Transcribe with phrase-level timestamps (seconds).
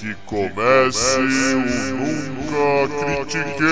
[0.00, 1.60] Que comece o
[1.98, 3.66] Nunca Critiquei!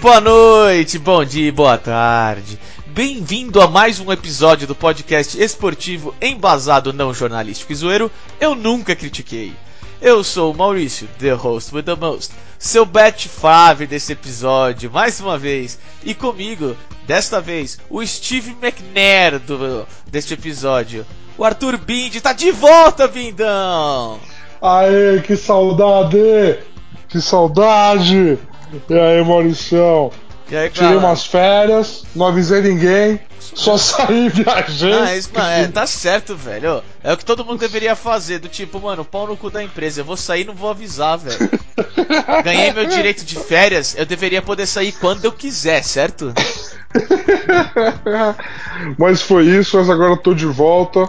[0.00, 2.58] Boa noite, bom dia, boa tarde.
[2.86, 8.10] Bem-vindo a mais um episódio do podcast esportivo embasado não jornalístico e zoeiro.
[8.40, 9.52] Eu nunca critiquei.
[10.00, 15.20] Eu sou o Maurício, the host with the most, seu bet fave desse episódio, mais
[15.20, 15.78] uma vez.
[16.02, 16.76] E comigo,
[17.06, 21.06] desta vez, o Steve McNair do, deste episódio.
[21.36, 24.18] O Arthur Bindi tá de volta, Bindão!
[24.60, 26.58] Aê, que saudade!
[27.08, 28.38] Que saudade!
[28.90, 30.10] E aí, Mauricião?
[30.50, 34.92] E aí, Tirei umas férias, não avisei ninguém, só saí viajei.
[34.92, 36.82] Ah, isso, mano, é, tá certo, velho.
[37.02, 40.00] É o que todo mundo deveria fazer, do tipo, mano, pau no cu da empresa.
[40.00, 41.50] Eu vou sair não vou avisar, velho.
[42.44, 46.32] Ganhei meu direito de férias, eu deveria poder sair quando eu quiser, certo?
[48.98, 51.08] mas foi isso, mas agora eu tô de volta.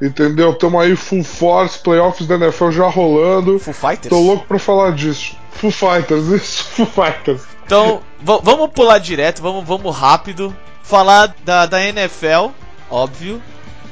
[0.00, 0.54] Entendeu?
[0.54, 3.58] Tamo aí full force, playoffs da NFL já rolando.
[3.58, 4.08] Full Fighters?
[4.08, 5.36] Tô louco pra falar disso.
[5.52, 7.42] Full Fighters, isso, Full Fighters.
[7.64, 10.56] Então, vamos pular direto, vamos, vamos rápido.
[10.82, 12.50] Falar da, da NFL,
[12.90, 13.40] óbvio.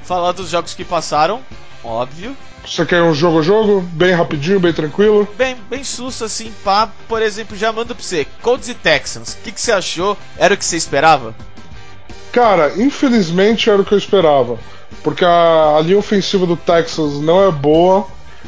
[0.02, 1.40] Falar dos jogos que passaram,
[1.84, 2.36] óbvio.
[2.66, 3.80] Você quer um jogo a jogo?
[3.80, 5.28] Bem rapidinho, bem tranquilo?
[5.38, 6.90] Bem, bem susto assim, pá.
[7.06, 8.26] Por exemplo, já mando pra você.
[8.42, 10.16] Colts e Texans, o que, que você achou?
[10.36, 11.34] Era o que você esperava?
[12.32, 14.58] Cara, infelizmente era o que eu esperava.
[15.02, 18.06] Porque a, a linha ofensiva do Texas não é boa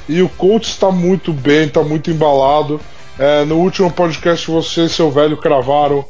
[0.09, 2.81] e o Colts está muito bem, está muito embalado.
[3.21, 6.03] É, no último podcast você e seu velho cravaram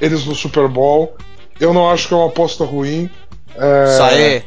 [0.00, 1.14] eles no Super Bowl.
[1.60, 3.08] Eu não acho que é uma aposta ruim.
[3.54, 4.44] É, aí.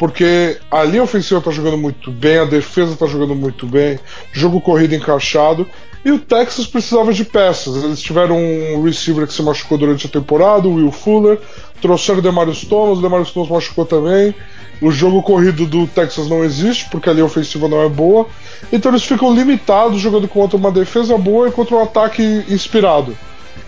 [0.00, 4.00] Porque a linha ofensiva tá jogando muito bem, a defesa tá jogando muito bem,
[4.32, 5.68] jogo corrido encaixado.
[6.02, 7.84] E o Texas precisava de peças.
[7.84, 11.38] Eles tiveram um receiver que se machucou durante a temporada, o Will Fuller.
[11.82, 14.34] Trouxeram o Demarius Thomas, o Demarius Thomas machucou também.
[14.80, 18.26] O jogo corrido do Texas não existe, porque a linha ofensiva não é boa.
[18.72, 23.14] Então eles ficam limitados jogando contra uma defesa boa e contra um ataque inspirado.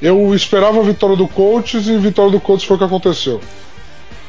[0.00, 3.38] Eu esperava a vitória do Colts e a vitória do Colts foi o que aconteceu.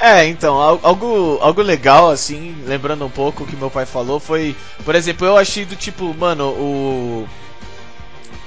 [0.05, 4.19] É, então, al- algo, algo legal, assim, lembrando um pouco o que meu pai falou,
[4.19, 4.53] foi,
[4.83, 7.27] por exemplo, eu achei do tipo, mano, o.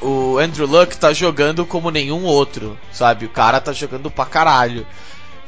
[0.02, 3.24] O Andrew Luck tá jogando como nenhum outro, sabe?
[3.24, 4.86] O cara tá jogando pra caralho.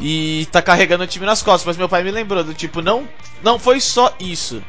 [0.01, 3.07] E tá carregando o time nas costas, mas meu pai me lembrou do tipo, não,
[3.43, 4.63] não foi só isso.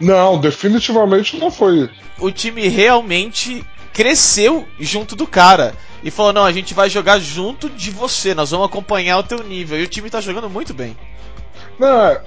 [0.00, 1.88] Não, definitivamente não foi.
[2.18, 5.72] O time realmente cresceu junto do cara.
[6.02, 9.42] E falou, não, a gente vai jogar junto de você, nós vamos acompanhar o teu
[9.42, 9.78] nível.
[9.78, 10.96] E o time tá jogando muito bem.
[11.78, 12.20] Não, é,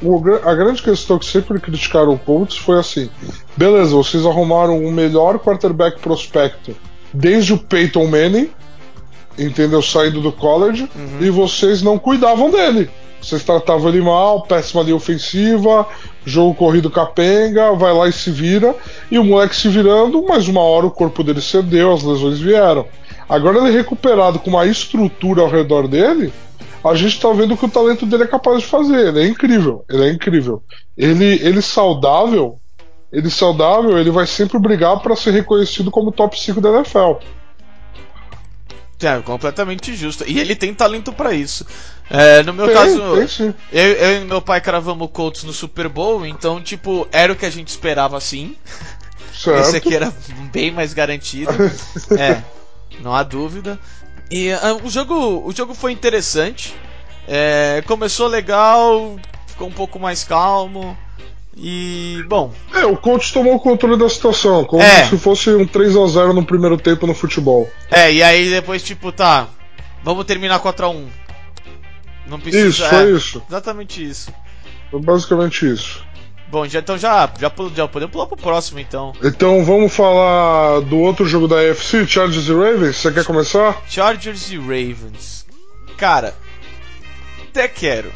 [0.44, 3.09] a grande questão que sempre criticaram o Colts foi assim:
[3.56, 6.75] beleza, vocês arrumaram o melhor quarterback prospecto
[7.13, 8.50] desde o Peyton Manning,
[9.38, 9.81] entendeu?
[9.81, 10.89] Saindo do college,
[11.22, 12.89] e vocês não cuidavam dele.
[13.22, 15.88] Vocês tratavam ele mal, péssima linha ofensiva,
[16.25, 18.75] jogo corrido capenga, vai lá e se vira,
[19.09, 22.85] e o moleque se virando, mas uma hora o corpo dele cedeu, as lesões vieram.
[23.33, 26.31] Agora ele recuperado com uma estrutura ao redor dele,
[26.83, 29.07] a gente tá vendo o que o talento dele é capaz de fazer.
[29.07, 30.61] Ele é incrível, ele é incrível.
[30.95, 32.59] Ele, ele saudável,
[33.11, 37.13] ele saudável, ele vai sempre brigar para ser reconhecido como top 5 da NFL.
[39.01, 40.23] É, completamente justo.
[40.27, 41.65] E ele tem talento pra isso.
[42.11, 45.89] É, no meu Tem, caso, tem eu, eu e meu pai cravamos Colts no Super
[45.89, 48.55] Bowl, então, tipo, era o que a gente esperava sim.
[49.33, 49.61] Certo.
[49.61, 50.13] Esse aqui era
[50.51, 51.51] bem mais garantido.
[52.17, 52.44] é,
[53.02, 53.80] não há dúvida.
[54.31, 56.74] E ah, o, jogo, o jogo foi interessante.
[57.28, 59.16] É, começou legal,
[59.48, 60.98] ficou um pouco mais calmo.
[61.56, 65.06] E, bom, É, o Colts tomou o controle da situação, como É.
[65.06, 67.70] se fosse um 3 a 0 no primeiro tempo no futebol.
[67.92, 69.48] é, e aí depois, tipo, tá,
[70.04, 71.06] vamos terminar 4x1.
[72.25, 72.68] Não precisa.
[72.68, 73.44] Isso, é, foi isso.
[73.48, 74.34] Exatamente isso.
[74.90, 76.04] Foi basicamente isso.
[76.53, 79.12] Bom, já, então já, já, já podemos pular pro próximo então.
[79.24, 82.97] Então vamos falar do outro jogo da AFC, Chargers e Ravens.
[82.97, 83.81] Você quer começar?
[83.90, 85.47] Chargers e Ravens.
[85.97, 86.36] Cara,
[87.50, 88.13] até quero.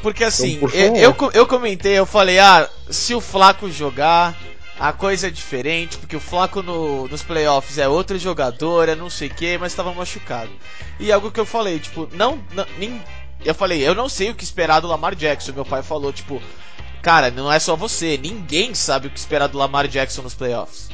[0.00, 4.34] Porque assim, Então, por eu, eu, eu comentei, eu falei, ah, se o Flaco jogar,
[4.78, 9.10] a coisa é diferente, porque o Flaco no- nos playoffs é outro jogador, é não
[9.10, 10.48] sei o que, mas tava machucado.
[10.98, 13.02] E algo que eu falei, tipo, não, não nem,
[13.44, 15.52] eu falei, eu não sei o que esperar do Lamar Jackson.
[15.52, 16.40] Meu pai falou, tipo,
[17.02, 20.88] cara, não é só você, ninguém sabe o que esperar do Lamar Jackson nos playoffs.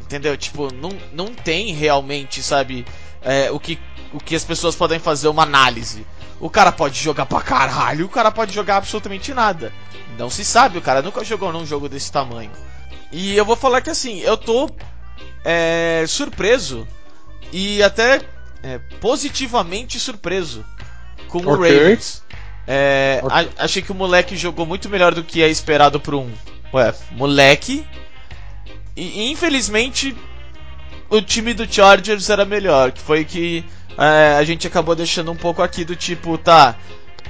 [0.00, 0.36] Entendeu?
[0.36, 2.86] Tipo, não, não tem realmente, sabe,
[3.22, 3.78] é, o, que,
[4.12, 6.06] o que as pessoas podem fazer uma análise.
[6.38, 9.72] O cara pode jogar pra caralho, o cara pode jogar absolutamente nada.
[10.18, 12.50] Não se sabe, o cara nunca jogou num jogo desse tamanho.
[13.10, 14.70] E eu vou falar que assim, eu tô
[15.44, 16.86] é, surpreso
[17.52, 18.20] e até
[18.62, 20.64] é, positivamente surpreso
[21.28, 21.78] com o okay.
[21.78, 22.22] Ravens.
[22.66, 26.30] É, a, achei que o moleque jogou muito melhor do que é esperado por um
[26.72, 27.86] ué, moleque.
[28.96, 30.16] E infelizmente
[31.08, 33.64] o time do Chargers era melhor, que foi que
[33.96, 36.76] é, a gente acabou deixando um pouco aqui do tipo, tá,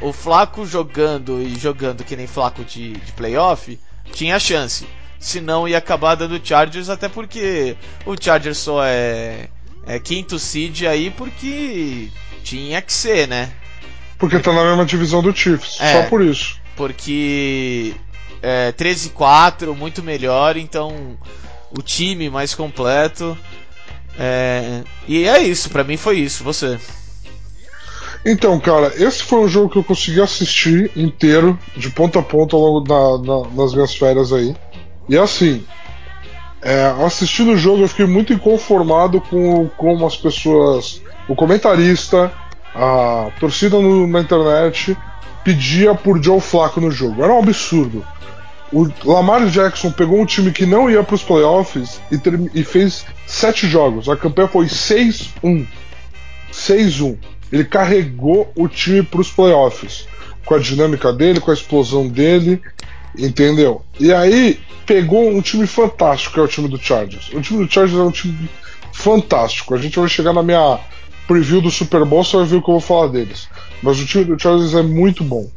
[0.00, 3.78] o Flaco jogando e jogando que nem Flaco de, de playoff,
[4.12, 4.86] tinha chance.
[5.18, 9.48] Se não, ia acabar dando Chargers, até porque o Chargers só é,
[9.86, 12.10] é quinto seed aí porque
[12.42, 13.52] tinha que ser, né?
[14.18, 16.58] Porque tá na mesma divisão do Chiefs, é, só por isso.
[16.74, 17.94] Porque
[18.42, 21.18] é, 13-4, muito melhor, então
[21.70, 23.36] o time mais completo.
[24.18, 26.78] É, e é isso, para mim foi isso, você.
[28.24, 32.56] Então, cara, esse foi um jogo que eu consegui assistir inteiro, de ponta a ponta,
[32.56, 34.56] ao longo da, na, nas minhas férias aí.
[35.08, 35.64] E assim,
[36.60, 42.32] é, assistindo o jogo eu fiquei muito inconformado com como as pessoas, o comentarista,
[42.76, 44.96] a torcida no, na internet
[45.43, 47.23] pedia por Joe Flacco no jogo.
[47.23, 48.05] Era um absurdo.
[48.73, 52.20] O Lamar Jackson pegou um time que não ia para os playoffs e,
[52.61, 54.08] e, fez sete jogos.
[54.08, 55.67] A campanha foi 6-1.
[56.52, 57.17] 6-1.
[57.50, 60.06] Ele carregou o time para os playoffs.
[60.44, 62.61] Com a dinâmica dele, com a explosão dele.
[63.17, 63.82] Entendeu?
[63.99, 67.31] E aí pegou um time fantástico, que é o time do Chargers.
[67.32, 68.50] O time do Chargers é um time
[68.93, 69.75] fantástico.
[69.75, 70.79] A gente vai chegar na minha
[71.26, 73.49] preview do Super Bowl, você vai ver o que eu vou falar deles.
[73.82, 75.49] Mas o time do Chargers é muito bom.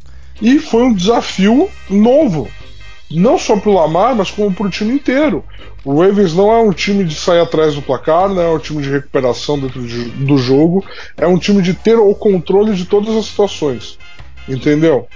[0.41, 2.47] E foi um desafio novo.
[3.11, 5.43] Não só pro Lamar, mas como pro time inteiro.
[5.83, 8.81] O Ravens não é um time de sair atrás do placar, não é um time
[8.81, 10.85] de recuperação dentro de, do jogo,
[11.17, 13.97] é um time de ter o controle de todas as situações.
[14.47, 15.07] Entendeu?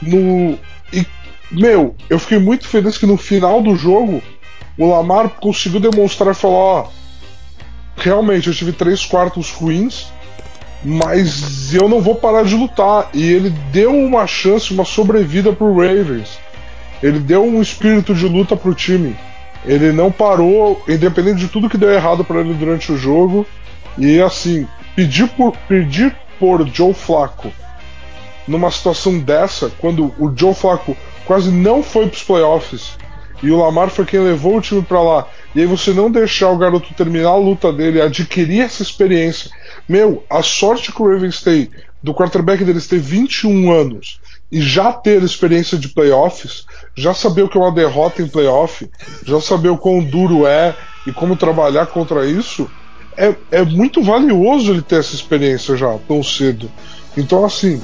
[0.00, 0.58] No,
[0.92, 1.06] e,
[1.50, 4.22] meu, eu fiquei muito feliz que no final do jogo
[4.78, 6.88] o Lamar conseguiu demonstrar e falar: ó,
[7.96, 10.12] realmente eu tive três quartos ruins,
[10.84, 13.08] mas eu não vou parar de lutar.
[13.12, 16.38] E ele deu uma chance, uma sobrevida pro Ravens.
[17.02, 19.16] Ele deu um espírito de luta pro time.
[19.64, 23.46] Ele não parou, independente de tudo que deu errado para ele durante o jogo.
[23.96, 24.66] E assim,
[24.96, 27.52] pedir por, pedir por Joe Flacco
[28.46, 32.98] numa situação dessa, quando o Joe Flacco quase não foi para os playoffs
[33.42, 36.50] e o Lamar foi quem levou o time para lá, e aí você não deixar
[36.50, 39.50] o garoto terminar a luta dele, adquirir essa experiência.
[39.88, 41.68] Meu, a sorte que o Ravens tem
[42.02, 44.20] do quarterback deles ter 21 anos
[44.50, 48.88] e já ter experiência de playoffs, já saber o que é uma derrota em playoff,
[49.24, 50.74] já saber o quão duro é
[51.06, 52.70] e como trabalhar contra isso,
[53.16, 56.70] é, é muito valioso ele ter essa experiência já tão cedo.
[57.16, 57.80] Então, assim,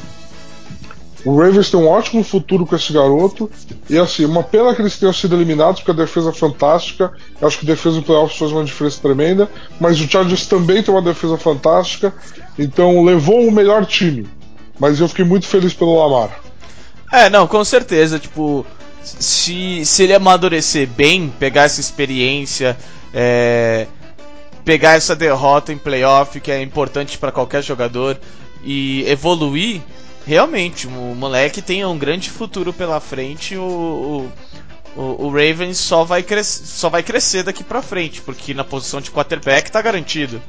[1.28, 3.50] o Ravens tem um ótimo futuro com esse garoto.
[3.90, 7.12] E assim, uma pena que eles tenham sido eliminados, porque a defesa é fantástica.
[7.38, 9.46] Eu acho que a defesa do playoffs faz uma diferença tremenda.
[9.78, 12.14] Mas o Chargers também tem uma defesa fantástica.
[12.58, 14.26] Então levou o melhor time.
[14.80, 16.40] Mas eu fiquei muito feliz pelo Lamar.
[17.12, 18.18] É, não, com certeza.
[18.18, 18.64] Tipo,
[19.02, 22.74] se, se ele amadurecer bem, pegar essa experiência,
[23.12, 23.86] é,
[24.64, 28.18] pegar essa derrota em playoff, que é importante para qualquer jogador,
[28.64, 29.82] e evoluir
[30.28, 33.56] realmente, o moleque tem um grande futuro pela frente.
[33.56, 34.30] O,
[34.94, 39.10] o, o Ravens só vai, só vai crescer daqui pra frente, porque na posição de
[39.10, 40.42] quarterback tá garantido.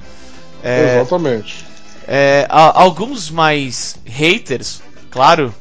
[0.62, 1.66] É, Exatamente.
[2.06, 5.56] É, alguns mais haters, claro,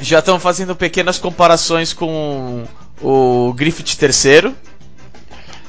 [0.00, 2.64] já estão fazendo pequenas comparações com
[3.00, 4.56] o Griffith terceiro.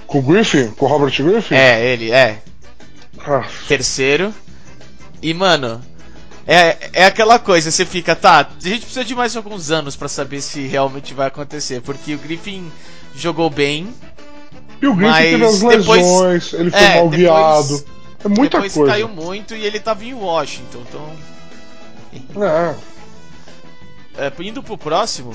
[0.08, 0.72] Com o Griffin?
[0.72, 1.54] Com o Robert Griffin?
[1.54, 2.42] É, ele, é.
[3.20, 3.46] Ah.
[3.68, 4.34] Terceiro.
[5.22, 5.80] E, mano,
[6.46, 10.08] é, é aquela coisa, você fica, tá, a gente precisa de mais alguns anos para
[10.08, 12.72] saber se realmente vai acontecer, porque o Griffin
[13.16, 13.94] jogou bem.
[14.82, 17.86] E o Griffin teve as lesões, depois, ele foi é, mal depois, guiado.
[18.24, 18.92] É muita depois coisa.
[18.92, 21.14] caiu muito e ele tava em Washington, então.
[24.18, 24.26] É.
[24.26, 25.34] é indo pro próximo.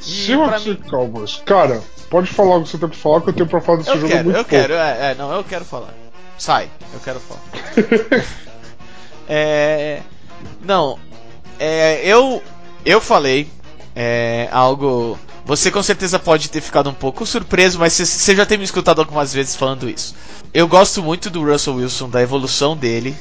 [0.00, 0.74] Seahawks mim...
[0.76, 1.42] Cowboys.
[1.44, 3.90] Cara, pode falar o que você tem pra falar, que eu tenho pra falar desse
[3.90, 4.50] eu jogo quero, muito Eu pouco.
[4.50, 5.94] quero, é, é, não, eu quero falar.
[6.38, 7.42] Sai, eu quero falar.
[9.30, 10.02] É.
[10.60, 10.98] Não.
[11.58, 12.42] É, eu.
[12.84, 13.48] Eu falei.
[13.94, 15.16] É, algo.
[15.44, 19.00] Você com certeza pode ter ficado um pouco surpreso, mas você já tem me escutado
[19.00, 20.14] algumas vezes falando isso.
[20.52, 23.16] Eu gosto muito do Russell Wilson, da evolução dele.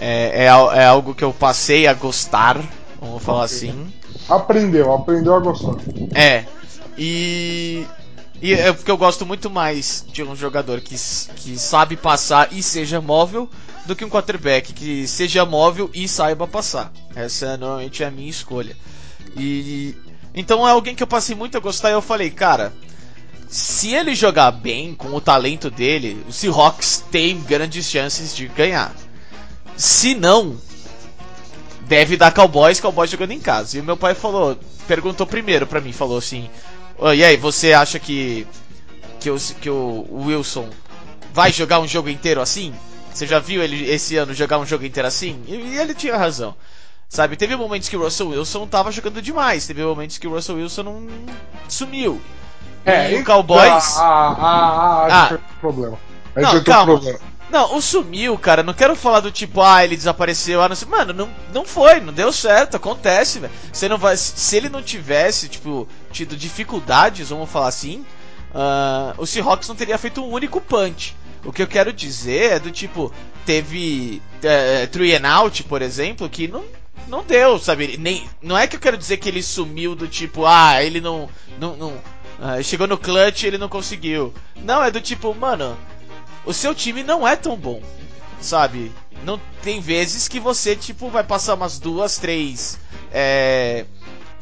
[0.00, 2.56] É, é, é algo que eu passei a gostar,
[3.00, 3.92] vamos falar assim.
[4.28, 5.74] Aprendeu, aprendeu a gostar.
[6.14, 6.44] É.
[6.96, 7.84] E.
[8.40, 12.62] E é porque eu gosto muito mais de um jogador que, que sabe passar e
[12.62, 13.48] seja móvel
[13.88, 16.92] do que um quarterback que seja móvel e saiba passar.
[17.16, 18.76] Essa é normalmente a minha escolha.
[19.34, 19.96] E
[20.34, 22.72] então é alguém que eu passei muito a gostar e eu falei, cara,
[23.48, 28.94] se ele jogar bem com o talento dele, o Seahawks tem grandes chances de ganhar.
[29.74, 30.58] Se não,
[31.86, 33.78] deve dar Cowboys, Cowboys jogando em casa.
[33.78, 36.50] E o meu pai falou, perguntou primeiro pra mim, falou assim:
[37.16, 38.46] E aí, você acha que,
[39.18, 40.68] que, o, que o Wilson
[41.32, 42.74] vai jogar um jogo inteiro assim?
[43.18, 45.42] Você já viu ele esse ano jogar um jogo inteiro assim?
[45.48, 46.54] E, ele tinha razão.
[47.08, 50.54] Sabe, teve momentos que o Russell Wilson tava jogando demais, teve momentos que o Russell
[50.54, 51.06] Wilson não
[51.68, 52.22] sumiu.
[52.84, 53.96] É, e o Cowboys.
[53.96, 55.98] Ah, ah, ah, ah, problema.
[56.36, 56.92] Aí Não, um calma.
[56.92, 57.18] problema.
[57.50, 58.62] Não, o sumiu, cara.
[58.62, 60.86] Não quero falar do tipo, ah, ele desapareceu, ah, não sei.
[60.86, 63.52] Mano, não, não foi, não deu certo, acontece, velho.
[63.72, 64.16] Você não vai.
[64.16, 68.06] Se ele não tivesse, tipo, tido dificuldades, vamos falar assim,
[68.54, 71.16] ah, o Seahawks não teria feito um único punch.
[71.44, 73.12] O que eu quero dizer é do tipo,
[73.46, 76.64] teve é, three and out, por exemplo, que não,
[77.06, 77.96] não deu, sabe?
[77.96, 81.28] Nem, não é que eu quero dizer que ele sumiu do tipo, ah, ele não.
[81.58, 82.02] não, não
[82.40, 84.32] ah, chegou no clutch ele não conseguiu.
[84.56, 85.76] Não, é do tipo, mano,
[86.44, 87.82] o seu time não é tão bom,
[88.40, 88.92] sabe?
[89.24, 92.78] Não tem vezes que você tipo vai passar umas duas, três
[93.12, 93.84] é,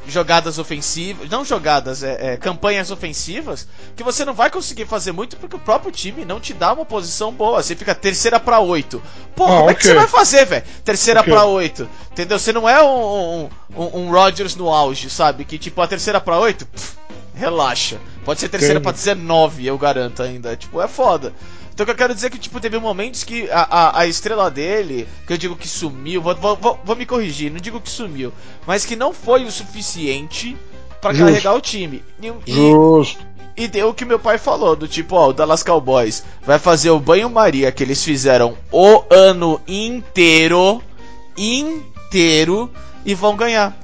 [0.08, 5.36] jogadas ofensivas, não jogadas, é, é, campanhas ofensivas que você não vai conseguir fazer muito
[5.36, 7.62] porque o próprio time não te dá uma posição boa.
[7.62, 9.02] Você fica terceira pra oito.
[9.34, 10.64] Pô, Ah, como é que você vai fazer, velho?
[10.84, 11.32] Terceira Ok.
[11.32, 12.38] pra oito, entendeu?
[12.38, 15.44] Você não é um, um, um, Rodgers no auge, sabe?
[15.44, 16.66] Que tipo a terceira pra oito,
[17.34, 17.98] relaxa.
[18.24, 20.56] Pode ser terceira pra 19, eu garanto ainda.
[20.56, 21.32] Tipo, é foda.
[21.76, 24.06] Então o que eu quero dizer é que, tipo, teve momentos que a, a, a
[24.06, 27.90] estrela dele, que eu digo que sumiu, vou, vou, vou, me corrigir, não digo que
[27.90, 28.32] sumiu,
[28.66, 30.56] mas que não foi o suficiente
[31.02, 31.26] pra Justo.
[31.26, 32.02] carregar o time.
[32.18, 33.22] E, e, Justo.
[33.54, 36.88] e deu o que meu pai falou, do tipo, ó, o Dallas Cowboys vai fazer
[36.88, 40.82] o banho-maria que eles fizeram o ano inteiro,
[41.36, 42.70] inteiro,
[43.04, 43.76] e vão ganhar.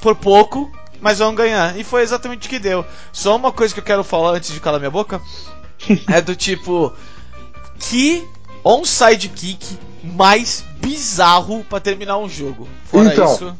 [0.00, 0.68] Por pouco,
[1.00, 1.78] mas vão ganhar.
[1.78, 2.84] E foi exatamente o que deu.
[3.12, 5.22] Só uma coisa que eu quero falar antes de calar minha boca,
[6.12, 6.92] é do tipo,
[7.78, 8.24] que
[8.64, 12.68] onside kick mais bizarro pra terminar um jogo.
[12.84, 13.34] Fora Então.
[13.34, 13.56] isso...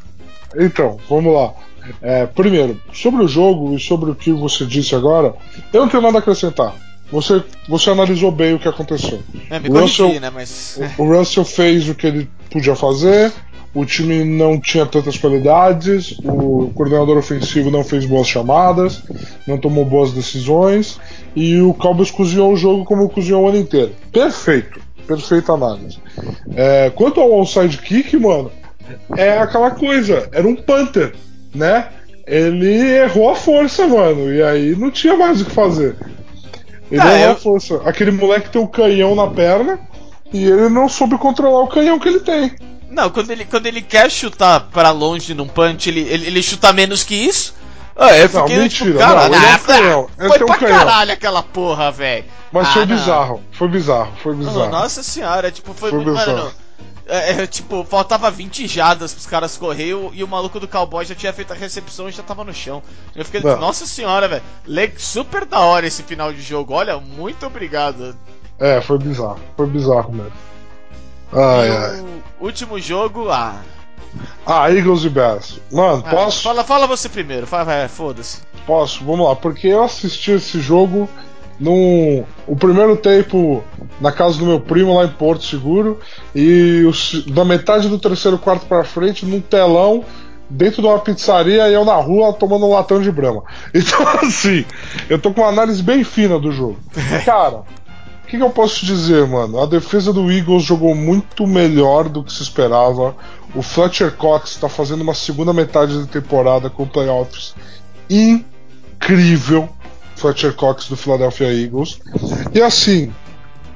[0.57, 1.53] Então, vamos lá.
[2.01, 5.33] É, primeiro, sobre o jogo e sobre o que você disse agora,
[5.71, 6.73] eu não tenho nada a acrescentar.
[7.11, 9.21] Você, você analisou bem o que aconteceu.
[9.49, 10.77] É, me O corrigi, Russell- né, mas...
[10.97, 13.31] O o Russell fez o que ele podia fazer,
[13.73, 19.03] o time não tinha tantas qualidades, o coordenador ofensivo não fez boas chamadas,
[19.47, 20.99] não tomou boas decisões,
[21.35, 23.91] e o Cowboys cozinhou o jogo como cozinhou o ano inteiro.
[24.11, 25.99] Perfeito, perfeita análise.
[26.55, 28.51] É, quanto ao onside kick, mano,
[29.15, 31.13] é aquela coisa, era um punter,
[31.53, 31.87] né?
[32.25, 35.95] Ele errou a força, mano, e aí não tinha mais o que fazer.
[36.91, 37.81] Ele Ah, errou eu- a força.
[37.85, 39.79] Aquele moleque tem um canhão na perna
[40.33, 42.51] e ele não soube controlar o canhão que ele tem.
[42.89, 46.71] Não, quando ele, quando ele quer chutar pra longe num punch, ele, ele, ele chuta
[46.73, 47.55] menos que isso.
[47.95, 50.43] Ah, eu Não, fiquei mentira, tipo, caralho, não, ele é um canhão, ele foi tem
[50.43, 50.77] um pra canhão.
[50.79, 52.25] caralho aquela porra, velho.
[52.51, 52.95] Mas Ah, foi não.
[52.95, 54.69] bizarro, foi bizarro, foi bizarro.
[54.69, 56.13] Nossa senhora, tipo, foi, Foi muito.
[56.13, 56.53] Mano, bizarro.
[57.07, 61.15] é, é, tipo, faltava 20 jadas pros caras correr e o- maluco do cowboy já
[61.15, 62.83] tinha feito a recepção e já tava no chão.
[63.15, 63.59] Eu fiquei, Não.
[63.59, 64.43] nossa senhora, velho.
[64.97, 66.73] Super da hora esse final de jogo.
[66.73, 68.15] Olha, muito obrigado.
[68.59, 70.33] É, foi bizarro, foi bizarro mesmo.
[71.31, 72.05] Ai, ai.
[72.39, 73.61] último jogo, ah.
[74.45, 75.59] Ah, Eagles e Bears.
[75.71, 76.41] Mano, ah, posso?
[76.41, 78.41] Fala, fala você primeiro, fala, vai, foda-se.
[78.65, 81.09] Posso, vamos lá, porque eu assisti esse jogo
[81.59, 82.23] num.
[82.45, 83.63] O primeiro tempo
[83.99, 85.99] na casa do meu primo lá em Porto Seguro
[86.35, 86.83] e
[87.27, 90.05] da metade do terceiro quarto pra frente num telão
[90.49, 93.43] dentro de uma pizzaria e eu na rua tomando um latão de brama.
[93.73, 94.65] Então, assim,
[95.09, 96.77] eu tô com uma análise bem fina do jogo.
[97.25, 97.63] Cara,
[98.27, 99.61] o que, que eu posso dizer, mano?
[99.61, 103.15] A defesa do Eagles jogou muito melhor do que se esperava.
[103.55, 107.55] O Fletcher Cox tá fazendo uma segunda metade da temporada com playoffs
[108.09, 109.69] incrível.
[110.17, 112.01] Fletcher Cox do Philadelphia Eagles.
[112.53, 113.13] E assim,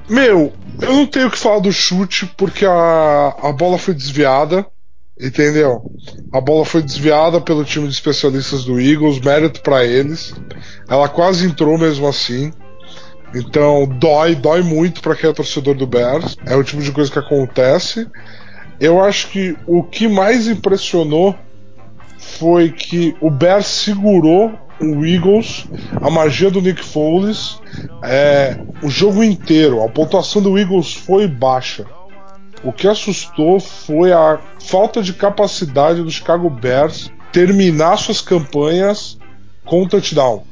[0.09, 4.65] meu, eu não tenho que falar do chute porque a, a bola foi desviada.
[5.17, 5.81] Entendeu?
[6.33, 10.33] A bola foi desviada pelo time de especialistas do Eagles, mérito pra eles.
[10.89, 12.51] Ela quase entrou mesmo assim.
[13.33, 16.37] Então dói, dói muito pra quem é torcedor do Bears.
[16.45, 18.07] É o tipo de coisa que acontece.
[18.79, 21.35] Eu acho que o que mais impressionou
[22.17, 25.67] foi que o Bears segurou o Eagles,
[26.01, 27.59] a magia do Nick Foles,
[28.03, 29.83] é, o jogo inteiro.
[29.83, 31.85] A pontuação do Eagles foi baixa.
[32.63, 39.17] O que assustou foi a falta de capacidade do Chicago Bears terminar suas campanhas
[39.63, 40.43] com touchdown.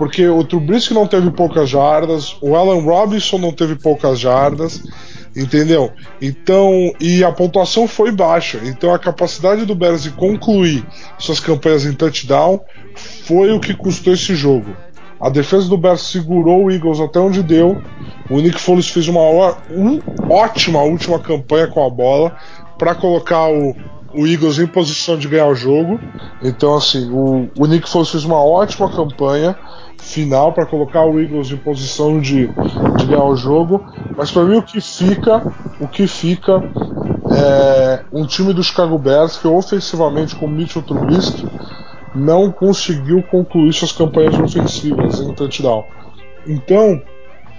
[0.00, 4.82] Porque o Trubisky não teve poucas jardas, o Alan Robinson não teve poucas jardas,
[5.36, 5.92] entendeu?
[6.22, 8.62] Então, e a pontuação foi baixa.
[8.64, 10.86] Então a capacidade do Bears de concluir
[11.18, 12.60] suas campanhas em touchdown
[13.26, 14.74] foi o que custou esse jogo.
[15.20, 17.82] A defesa do Bears segurou o Eagles até onde deu.
[18.30, 19.20] O Nick Foles fez uma
[19.70, 22.34] um- ótima última campanha com a bola
[22.78, 23.76] para colocar o,
[24.14, 26.00] o Eagles em posição de ganhar o jogo.
[26.42, 29.54] Então, assim, o, o Nick Foles fez uma ótima campanha
[30.10, 32.48] final para colocar o Eagles em posição de,
[32.96, 33.84] de ganhar o jogo.
[34.16, 35.42] Mas para mim o que fica,
[35.80, 36.62] o que fica
[37.32, 41.46] é um time do Chicago Bears que ofensivamente com Mitchell Trubisky
[42.14, 45.84] não conseguiu concluir suas campanhas ofensivas em touchdown.
[46.46, 47.00] Então,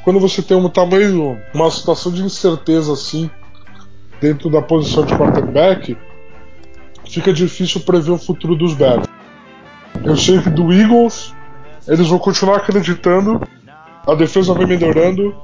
[0.04, 3.30] quando você tem um tamanho, uma situação de incerteza assim
[4.20, 5.98] dentro da posição de quarterback,
[7.10, 9.08] fica difícil prever o futuro dos Bears.
[10.04, 11.34] Eu sei que do Eagles
[11.88, 13.42] eles vão continuar acreditando,
[14.08, 15.36] a defesa vai melhorando,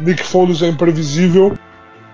[0.00, 1.56] Nick Foles é imprevisível,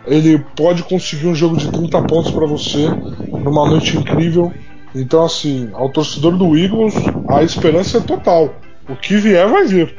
[0.07, 2.89] ele pode conseguir um jogo de 30 pontos para você
[3.29, 4.53] numa noite incrível.
[4.95, 6.95] Então, assim, ao torcedor do Eagles,
[7.29, 8.55] a esperança é total.
[8.89, 9.97] O que vier vai vir.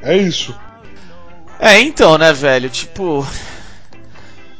[0.00, 0.54] É isso.
[1.58, 2.70] É, então, né, velho?
[2.70, 3.26] Tipo.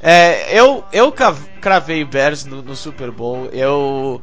[0.00, 1.12] É, eu, eu
[1.60, 3.46] cravei Bears no, no Super Bowl.
[3.52, 4.20] Eu.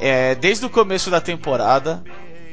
[0.00, 2.02] É, desde o começo da temporada,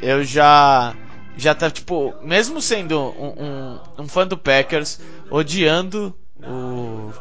[0.02, 0.94] eu já.
[1.38, 5.00] Já tá, tipo, mesmo sendo um, um, um fã do Packers,
[5.30, 7.12] odiando o.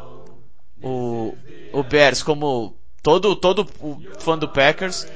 [0.81, 1.35] O,
[1.73, 3.67] o Bears como todo, todo
[4.19, 5.07] fã do Packers,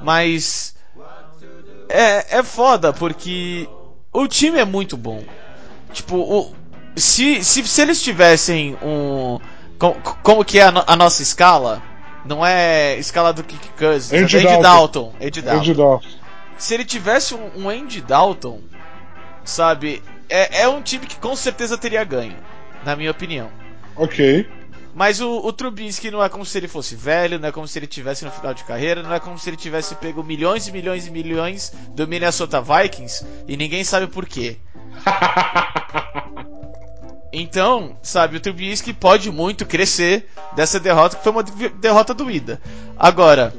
[0.00, 0.74] mas
[1.90, 3.68] é, é foda porque
[4.12, 5.22] o time é muito bom.
[5.92, 6.54] Tipo, o,
[6.96, 9.38] se, se, se eles tivessem um.
[9.78, 11.82] Como, como que é a, no, a, nossa escala?
[12.24, 14.62] Não é escala do Kick Cousins, Andy, é Dalton.
[14.62, 15.12] Dalton.
[15.20, 15.58] Andy Dalton.
[15.58, 16.08] Andy Dalton.
[16.60, 18.60] Se ele tivesse um, um Andy Dalton,
[19.42, 22.36] sabe, é, é um time que com certeza teria ganho,
[22.84, 23.50] na minha opinião.
[23.96, 24.46] Ok.
[24.94, 27.78] Mas o, o Trubisky não é como se ele fosse velho, não é como se
[27.78, 30.72] ele tivesse no final de carreira, não é como se ele tivesse pego milhões e
[30.72, 34.58] milhões e milhões do Minnesota Vikings e ninguém sabe por quê.
[37.32, 40.26] Então, sabe, o Trubisky pode muito crescer
[40.56, 42.60] dessa derrota, que foi uma derrota doída.
[42.98, 43.54] Agora,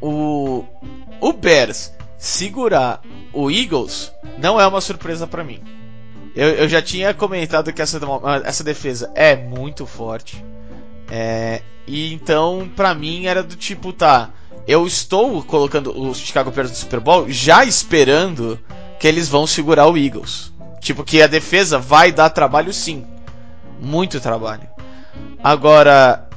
[0.00, 0.64] o,
[1.20, 1.92] o Bears
[2.22, 3.02] segurar
[3.32, 5.60] o Eagles não é uma surpresa para mim.
[6.36, 8.00] Eu, eu, já tinha comentado que essa,
[8.44, 10.42] essa defesa é muito forte.
[11.10, 14.30] É, e então, pra mim, era do tipo, tá.
[14.68, 18.56] Eu estou colocando os Chicago Bears no Super Bowl já esperando
[19.00, 20.52] que eles vão segurar o Eagles.
[20.80, 23.04] Tipo, que a defesa vai dar trabalho sim.
[23.80, 24.68] Muito trabalho.
[25.42, 26.28] Agora,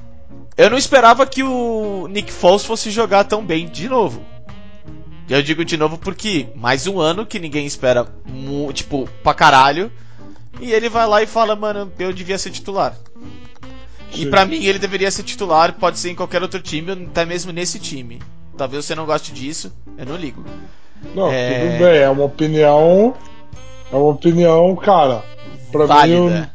[0.58, 4.26] eu não esperava que o Nick Foles fosse jogar tão bem de novo.
[5.30, 8.08] Eu digo de novo porque mais um ano que ninguém espera,
[8.74, 9.92] tipo, pra caralho.
[10.62, 12.96] E ele vai lá e fala, mano, eu devia ser titular.
[14.12, 14.22] Sim.
[14.22, 17.52] E para mim ele deveria ser titular, pode ser em qualquer outro time, até mesmo
[17.52, 18.22] nesse time.
[18.56, 20.46] Talvez você não goste disso, eu não ligo.
[21.14, 21.60] Não, é...
[21.60, 23.14] tudo bem, é uma opinião.
[23.92, 25.24] É uma opinião, cara.
[25.72, 26.52] Pra Válida.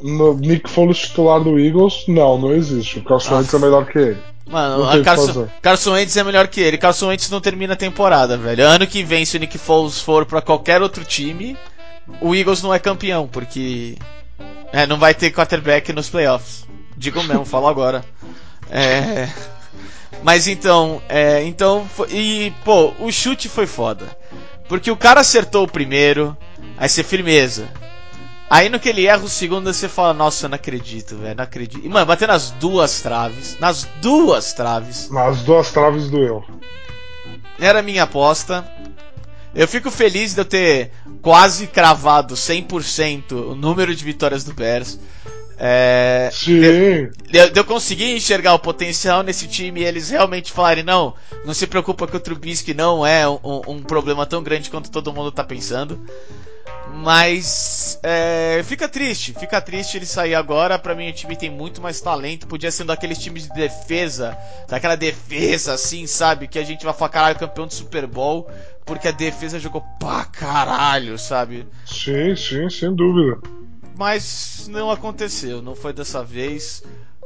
[0.00, 3.00] mim, o Nick Foles titular do Eagles, não, não existe.
[3.00, 4.33] O Carson Wentz é melhor que ele.
[4.46, 6.76] Mano, a Carson, Carson Wentz é melhor que ele.
[6.76, 8.66] Carson Wentz não termina a temporada, velho.
[8.66, 11.56] Ano que vem, se o Nick Foles for para qualquer outro time,
[12.20, 13.96] o Eagles não é campeão, porque
[14.72, 16.66] é, não vai ter quarterback nos playoffs.
[16.96, 18.04] Digo mesmo, falo agora.
[18.70, 19.28] É,
[20.22, 24.06] mas então, é, então, e pô, o chute foi foda.
[24.68, 26.36] Porque o cara acertou o primeiro,
[26.76, 27.68] aí você firmeza.
[28.48, 31.44] Aí no que ele erra o segundo, você fala, nossa, eu não acredito, velho, não
[31.44, 31.84] acredito.
[31.84, 33.58] E, mano, bateu nas duas traves.
[33.58, 35.10] Nas duas traves.
[35.10, 36.44] Nas duas traves doeu.
[37.58, 38.66] Era minha aposta.
[39.54, 40.90] Eu fico feliz de eu ter
[41.22, 44.98] quase cravado 100% o número de vitórias do Bears.
[45.56, 46.60] É, Sim.
[47.30, 51.54] De, de, eu conseguir enxergar o potencial nesse time e eles realmente falarem: não, não
[51.54, 55.30] se preocupa que o Trubisky não é um, um problema tão grande quanto todo mundo
[55.30, 56.04] tá pensando.
[56.96, 60.78] Mas é, fica triste, fica triste ele sair agora.
[60.78, 62.46] Para mim, o time tem muito mais talento.
[62.46, 66.46] Podia ser um daqueles times de defesa, daquela defesa assim, sabe?
[66.46, 68.48] Que a gente vai falar, caralho, campeão de Super Bowl,
[68.86, 71.66] porque a defesa jogou pra caralho, sabe?
[71.84, 73.40] Sim, sim, sem dúvida.
[73.98, 76.82] Mas não aconteceu, não foi dessa vez.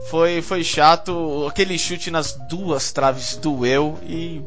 [0.09, 4.41] Foi, foi chato, aquele chute nas duas traves doeu e.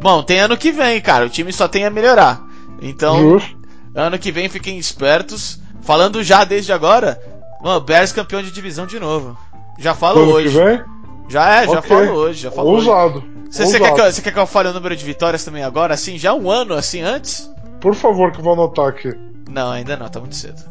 [0.00, 1.26] Bom, tem ano que vem, cara.
[1.26, 2.42] O time só tem a melhorar.
[2.80, 3.59] Então, Justo.
[3.94, 5.60] Ano que vem fiquem espertos.
[5.82, 7.20] Falando já desde agora,
[7.62, 9.36] mano, Bears campeão de divisão de novo.
[9.78, 10.50] Já falo ano hoje.
[10.50, 10.84] Que vem?
[11.28, 11.88] Já é, já okay.
[11.88, 12.42] falo hoje.
[12.42, 13.18] Já falo Ousado.
[13.18, 13.40] Hoje.
[13.50, 15.94] Você, você, quer que você quer que eu fale o número de vitórias também agora,
[15.94, 17.50] assim, já um ano assim antes?
[17.80, 19.12] Por favor, que eu vou anotar aqui.
[19.48, 20.62] Não, ainda não, tá muito cedo.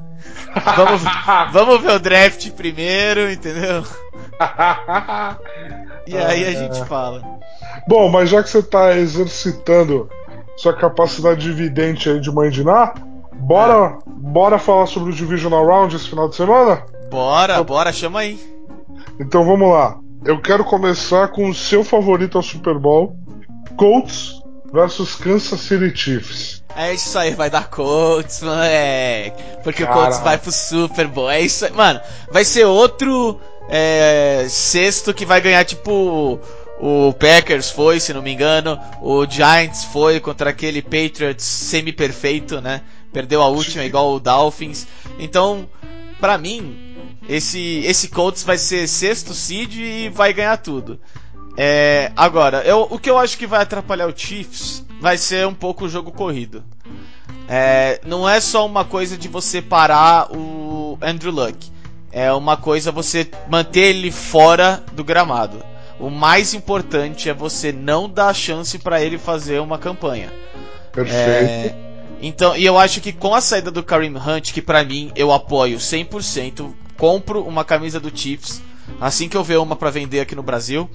[0.78, 1.02] vamos,
[1.52, 3.84] vamos ver o draft primeiro, entendeu?
[6.08, 7.22] e aí a gente fala.
[7.88, 10.10] Bom, mas já que você tá exercitando
[10.56, 12.94] sua capacidade de vidente aí de mandinar,
[13.40, 14.00] bora, é.
[14.06, 16.84] bora falar sobre o Divisional Round esse final de semana?
[17.10, 18.40] Bora, então, bora, chama aí.
[19.20, 19.98] Então vamos lá.
[20.26, 23.16] eu quero começar com o seu favorito ao Super Bowl:
[23.76, 26.64] Colts versus Kansas City Chiefs.
[26.76, 29.44] É isso aí, vai dar Colts, moleque.
[29.64, 29.98] Porque Cara.
[29.98, 31.30] o Colts vai pro Super Bowl.
[31.30, 31.72] É isso aí.
[31.72, 32.00] Mano,
[32.32, 36.40] vai ser outro é, sexto que vai ganhar, tipo.
[36.82, 38.80] O Packers foi, se não me engano.
[39.02, 42.82] O Giants foi contra aquele Patriots semi-perfeito, né?
[43.12, 44.88] Perdeu a última, igual o Dolphins.
[45.18, 45.68] Então,
[46.20, 46.78] pra mim,
[47.28, 51.00] esse, esse Colts vai ser sexto seed e vai ganhar tudo.
[51.58, 55.54] É, agora, eu, o que eu acho que vai atrapalhar o Chiefs vai ser um
[55.54, 56.64] pouco o jogo corrido.
[57.48, 61.58] É, não é só uma coisa de você parar o Andrew Luck.
[62.12, 65.64] É uma coisa você manter ele fora do gramado.
[66.00, 70.32] O mais importante é você não dar chance para ele fazer uma campanha.
[70.92, 71.76] Perfeito.
[71.76, 71.89] É,
[72.22, 75.32] então, e eu acho que com a saída do Kareem Hunt, que pra mim eu
[75.32, 78.62] apoio 100%, compro uma camisa do Chiefs
[79.00, 80.90] assim que eu ver uma para vender aqui no Brasil,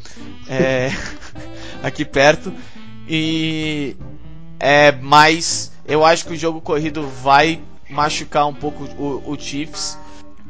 [0.48, 0.90] é,
[1.82, 2.52] aqui perto.
[3.08, 3.96] E
[4.58, 9.98] é, mas eu acho que o jogo corrido vai machucar um pouco o, o Chiefs.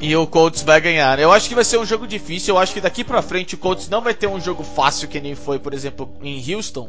[0.00, 1.20] E o Colts vai ganhar.
[1.20, 2.54] Eu acho que vai ser um jogo difícil.
[2.54, 5.20] Eu acho que daqui pra frente o Colts não vai ter um jogo fácil que
[5.20, 6.88] nem foi, por exemplo, em Houston.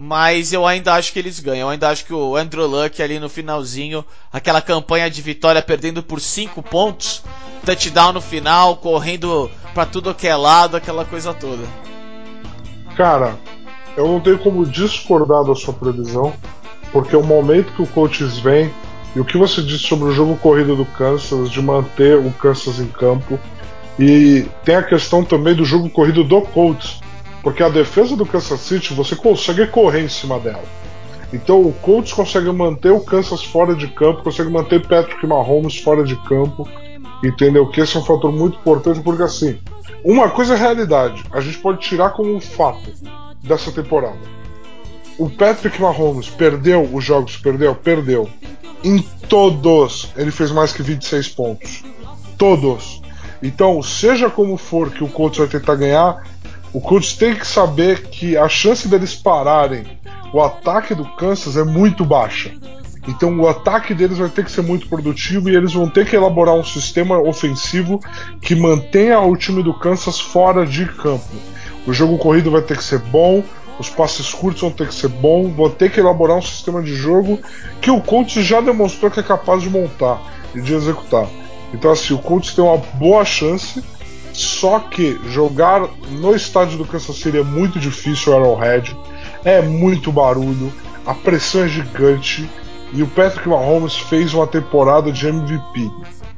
[0.00, 1.66] Mas eu ainda acho que eles ganham.
[1.66, 6.04] Eu ainda acho que o Andrew Luck ali no finalzinho, aquela campanha de vitória perdendo
[6.04, 7.24] por 5 pontos,
[7.66, 11.64] touchdown no final, correndo pra tudo que é lado, aquela coisa toda.
[12.96, 13.36] Cara,
[13.96, 16.32] eu não tenho como discordar da sua previsão,
[16.92, 18.72] porque o momento que o Colts vem
[19.16, 22.78] e o que você disse sobre o jogo corrido do Kansas, de manter o Kansas
[22.78, 23.36] em campo,
[23.98, 27.00] e tem a questão também do jogo corrido do Colts,
[27.42, 30.64] porque a defesa do Kansas City você consegue correr em cima dela.
[31.32, 36.02] Então o Colts consegue manter o Kansas fora de campo, consegue manter Patrick Mahomes fora
[36.02, 36.68] de campo,
[37.22, 37.66] entendeu?
[37.68, 39.58] Que esse é um fator muito importante, porque assim,
[40.04, 42.90] uma coisa é realidade, a gente pode tirar como um fato
[43.42, 44.18] dessa temporada.
[45.18, 48.28] O Patrick Mahomes perdeu os jogos, perdeu, perdeu.
[48.82, 51.84] Em todos ele fez mais que 26 pontos.
[52.38, 53.02] Todos.
[53.42, 56.24] Então, seja como for que o Colts vai tentar ganhar,
[56.72, 59.84] o Colts tem que saber que a chance deles pararem
[60.32, 62.52] o ataque do Kansas é muito baixa.
[63.06, 66.14] Então o ataque deles vai ter que ser muito produtivo e eles vão ter que
[66.14, 67.98] elaborar um sistema ofensivo
[68.42, 71.24] que mantenha o time do Kansas fora de campo.
[71.86, 73.42] O jogo corrido vai ter que ser bom,
[73.78, 76.94] os passes curtos vão ter que ser bom, vão ter que elaborar um sistema de
[76.94, 77.40] jogo
[77.80, 80.20] que o Colts já demonstrou que é capaz de montar
[80.54, 81.26] e de executar.
[81.72, 83.82] Então assim, o Colts tem uma boa chance,
[84.38, 88.96] só que jogar no estádio do Kansas City é muito difícil, Arrowhead,
[89.44, 90.72] é muito barulho,
[91.04, 92.48] a pressão é gigante
[92.92, 95.90] e o Patrick Mahomes fez uma temporada de MVP.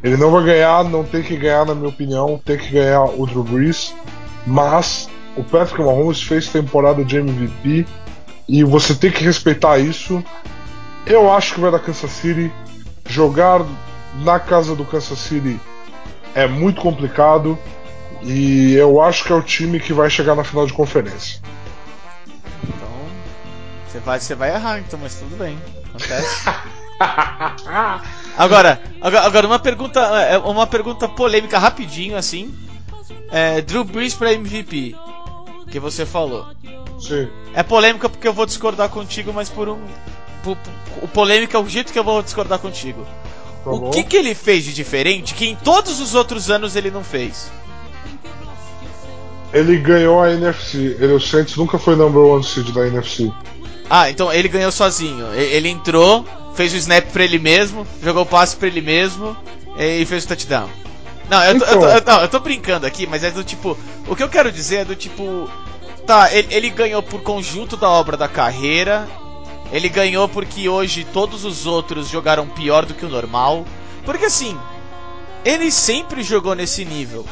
[0.03, 3.27] Ele não vai ganhar, não tem que ganhar, na minha opinião, tem que ganhar o
[3.27, 3.95] Drew Brees,
[4.47, 7.87] mas o Patrick Mahomes fez temporada de MVP
[8.49, 10.25] e você tem que respeitar isso.
[11.05, 12.51] Eu acho que vai dar Kansas City.
[13.07, 13.63] Jogar
[14.23, 15.61] na casa do Kansas City
[16.35, 17.59] é muito complicado
[18.23, 21.41] e eu acho que é o time que vai chegar na final de conferência.
[22.63, 22.89] Então,
[23.87, 25.59] você vai, você vai errar, então, mas tudo bem.
[25.89, 26.45] Acontece.
[28.37, 32.55] Agora, agora, uma pergunta, é, uma pergunta polêmica rapidinho assim.
[33.31, 34.95] É, Drew Brees para MVP,
[35.71, 36.47] que você falou.
[36.99, 37.29] Sim.
[37.55, 39.79] É polêmica porque eu vou discordar contigo, mas por um,
[40.43, 43.07] por, por, o polêmica é o jeito que eu vou discordar contigo.
[43.65, 46.91] Tá o que que ele fez de diferente que em todos os outros anos ele
[46.91, 47.51] não fez?
[49.53, 50.97] Ele ganhou a NFC.
[51.01, 53.31] Ele, o Saints nunca foi number one seed da NFC.
[53.89, 55.33] Ah, então ele ganhou sozinho.
[55.35, 59.37] Ele entrou, fez o snap pra ele mesmo, jogou o passe pra ele mesmo
[59.77, 60.69] e fez o touchdown.
[61.29, 63.77] Não, eu tô, eu eu tô- eu tô brincando aqui, mas é do tipo.
[64.07, 65.49] O que eu quero dizer é do tipo.
[66.07, 69.09] Tá, ele, ele ganhou por conjunto da obra da carreira.
[69.73, 73.65] Ele ganhou porque hoje todos os outros jogaram pior do que o normal.
[74.05, 74.57] Porque assim,
[75.45, 77.25] ele sempre jogou nesse nível.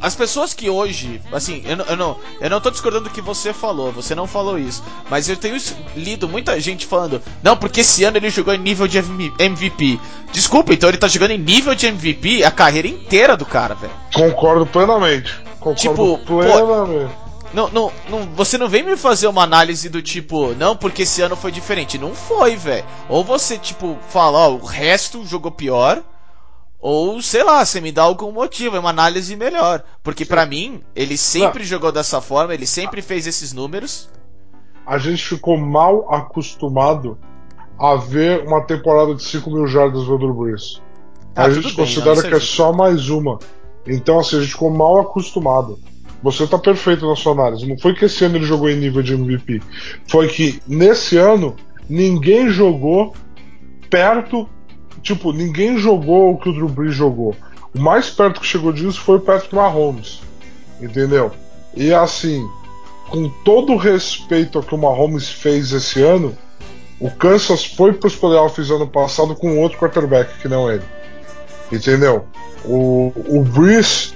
[0.00, 3.20] As pessoas que hoje, assim, eu não, eu, não, eu não tô discordando do que
[3.20, 5.56] você falou, você não falou isso, mas eu tenho
[5.94, 10.00] lido muita gente falando, não, porque esse ano ele jogou em nível de MV- MVP.
[10.32, 13.92] Desculpa, então ele tá jogando em nível de MVP a carreira inteira do cara, velho.
[14.14, 15.32] Concordo plenamente.
[15.58, 17.12] Concordo Tipo, pô- plenamente.
[17.52, 21.20] Não, não, não, você não vem me fazer uma análise do tipo, não, porque esse
[21.20, 21.98] ano foi diferente.
[21.98, 22.84] Não foi, velho.
[23.08, 26.00] Ou você, tipo, fala, ó, o resto jogou pior.
[26.80, 29.82] Ou, sei lá, você me dá algum motivo, é uma análise melhor.
[30.02, 34.08] Porque pra mim, ele sempre jogou dessa forma, ele sempre fez esses números.
[34.86, 37.18] A gente ficou mal acostumado
[37.78, 40.82] a ver uma temporada de 5 mil jardas do Drew Brees.
[41.34, 43.38] Ah, a gente bem, considera não, que é só mais uma.
[43.86, 45.78] Então, assim, a gente ficou mal acostumado.
[46.22, 47.66] você tá perfeito na sua análise.
[47.66, 49.62] Não foi que esse ano ele jogou em nível de MVP.
[50.08, 51.56] Foi que nesse ano
[51.88, 53.14] ninguém jogou
[53.88, 54.48] perto.
[55.02, 57.34] Tipo, ninguém jogou o que o Drew Brees jogou.
[57.74, 60.20] O mais perto que chegou disso foi o Patrick Mahomes.
[60.80, 61.32] Entendeu?
[61.74, 62.48] E assim,
[63.08, 66.36] com todo o respeito ao que o Mahomes fez esse ano,
[66.98, 70.84] o Kansas foi para os playoffs ano passado com outro quarterback que não ele.
[71.72, 72.26] Entendeu?
[72.64, 74.14] O, o Brees,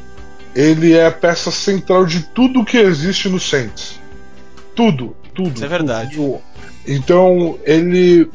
[0.55, 4.01] ele é a peça central de tudo que existe no Saints.
[4.75, 5.55] Tudo, tudo.
[5.55, 6.16] Isso é verdade.
[6.16, 6.40] Tudo.
[6.87, 8.31] Então, ele,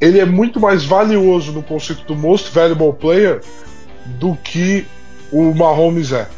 [0.00, 3.42] ele é muito mais valioso no conceito do Most Valuable Player
[4.06, 4.86] do que
[5.32, 6.28] o Mahomes é.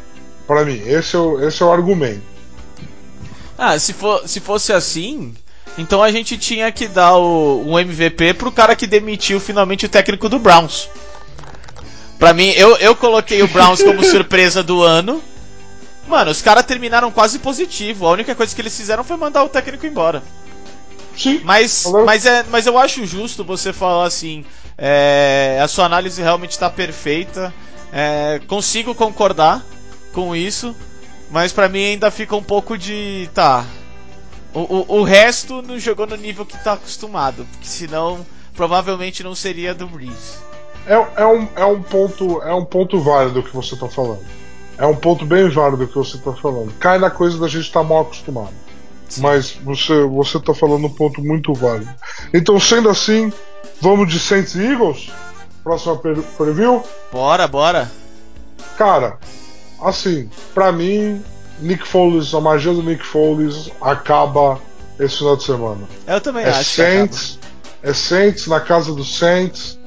[0.47, 2.21] Para mim, esse é, o, esse é o argumento.
[3.57, 5.33] Ah, se, for, se fosse assim,
[5.77, 9.89] então a gente tinha que dar o, um MVP pro cara que demitiu finalmente o
[9.89, 10.89] técnico do Browns.
[12.17, 15.21] Pra mim, eu, eu coloquei o Browns como surpresa do ano.
[16.07, 18.05] Mano, os caras terminaram quase positivo.
[18.05, 20.21] A única coisa que eles fizeram foi mandar o técnico embora.
[21.17, 21.41] Sim.
[21.43, 24.45] Mas, mas, é, mas eu acho justo você falar assim.
[24.77, 27.53] É, a sua análise realmente está perfeita.
[27.91, 29.63] É, consigo concordar
[30.13, 30.75] com isso.
[31.29, 33.29] Mas pra mim ainda fica um pouco de.
[33.33, 33.65] Tá.
[34.53, 37.45] O, o, o resto não jogou no nível que tá acostumado.
[37.51, 40.37] Porque senão provavelmente não seria do Breeze.
[40.85, 44.25] É, é, um, é, um ponto, é um ponto válido o que você tá falando.
[44.77, 46.73] É um ponto bem válido o que você tá falando.
[46.79, 48.53] Cai na coisa da gente estar tá mal acostumado.
[49.17, 51.89] Mas você, você tá falando um ponto muito válido.
[52.33, 53.31] Então, sendo assim,
[53.79, 55.11] vamos de Saints e Eagles?
[55.63, 56.83] Próxima preview?
[57.11, 57.91] Bora, bora.
[58.77, 59.17] Cara,
[59.81, 61.23] assim, para mim,
[61.59, 64.59] Nick Foles, a magia do Nick Foles acaba
[64.99, 65.87] esse final de semana.
[66.07, 66.63] Eu também é acho.
[66.63, 67.39] Saints,
[67.83, 69.79] é Saints na casa do Saints,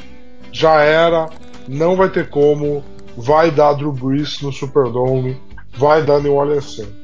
[0.53, 1.29] já era,
[1.67, 2.85] não vai ter como,
[3.17, 5.41] vai dar Drew Brees no Superdome,
[5.77, 7.04] vai dar New Orleans Saints.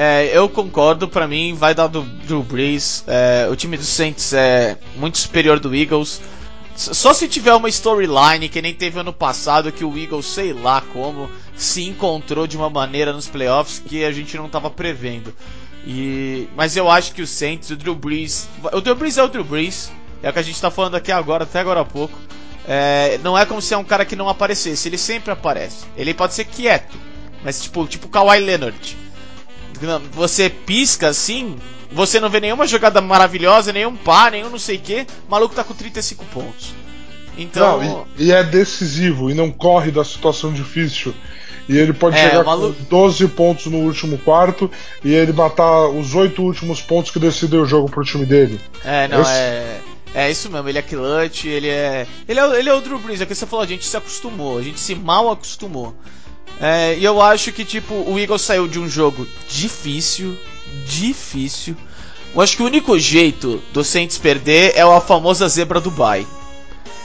[0.00, 3.02] É, eu concordo, para mim vai dar do Drew Brees.
[3.04, 6.20] É, o time do Saints é muito superior do Eagles.
[6.76, 10.80] Só se tiver uma storyline que nem teve ano passado, que o Eagles, sei lá
[10.92, 15.34] como, se encontrou de uma maneira nos playoffs que a gente não estava prevendo.
[15.84, 18.48] E, mas eu acho que o Saints, o Drew Brees.
[18.72, 19.90] O Drew Brees é o Drew Brees,
[20.22, 22.16] é o que a gente está falando aqui agora, até agora há pouco.
[22.68, 25.86] É, não é como se é um cara que não aparecesse, ele sempre aparece.
[25.96, 26.96] Ele pode ser quieto,
[27.42, 29.07] mas tipo, tipo Kawhi Leonard.
[30.12, 31.56] Você pisca assim,
[31.90, 35.06] você não vê nenhuma jogada maravilhosa, nenhum par, nenhum não sei o que.
[35.26, 36.74] O maluco tá com 35 pontos.
[37.36, 37.80] Então.
[37.82, 41.14] Não, e, e, é decisivo e não corre da situação difícil.
[41.68, 44.70] E ele pode é, chegar com 12 pontos no último quarto
[45.04, 48.58] e ele matar os oito últimos pontos que decidem o jogo pro time dele.
[48.84, 49.30] É, não, Esse...
[49.30, 49.80] é.
[50.14, 52.06] É isso mesmo, ele é clutch, ele é.
[52.26, 54.58] Ele é, ele é o Drew Brees, é que você falou, a gente se acostumou,
[54.58, 55.94] a gente se mal acostumou.
[56.60, 60.36] É, e eu acho que, tipo, o Eagles saiu de um jogo difícil,
[60.86, 61.76] difícil.
[62.34, 66.26] Eu acho que o único jeito do Saints perder é a famosa zebra do bye.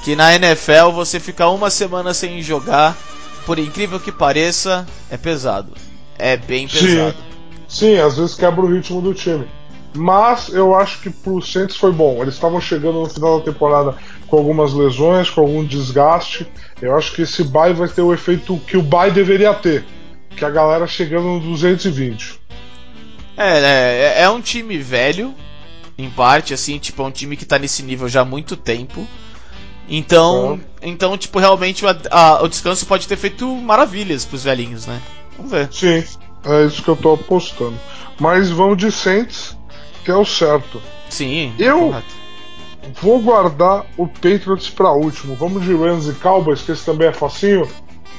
[0.03, 2.97] Que na NFL você ficar uma semana sem jogar,
[3.45, 5.71] por incrível que pareça, é pesado.
[6.17, 7.15] É bem pesado.
[7.67, 9.47] Sim, Sim às vezes quebra o ritmo do time.
[9.95, 12.21] Mas eu acho que pro Saints foi bom.
[12.21, 13.95] Eles estavam chegando no final da temporada
[14.27, 16.47] com algumas lesões, com algum desgaste.
[16.81, 19.85] Eu acho que esse bye vai ter o efeito que o bye deveria ter,
[20.35, 22.41] que a galera chegando no 220.
[23.37, 25.33] É, é, é um time velho,
[25.97, 29.07] em parte, assim, tipo, é um time que tá nesse nível já há muito tempo.
[29.87, 35.01] Então, então tipo, realmente a, a, o descanso pode ter feito maravilhas pros velhinhos, né?
[35.37, 35.67] Vamos ver.
[35.71, 36.03] Sim,
[36.45, 37.77] é isso que eu tô apostando.
[38.19, 39.57] Mas vamos de Saints,
[40.03, 40.81] que é o certo.
[41.09, 42.15] Sim, eu correto.
[43.01, 45.35] vou guardar o Patriots pra último.
[45.35, 47.69] Vamos de Rams e Cowboys, que esse também é facinho?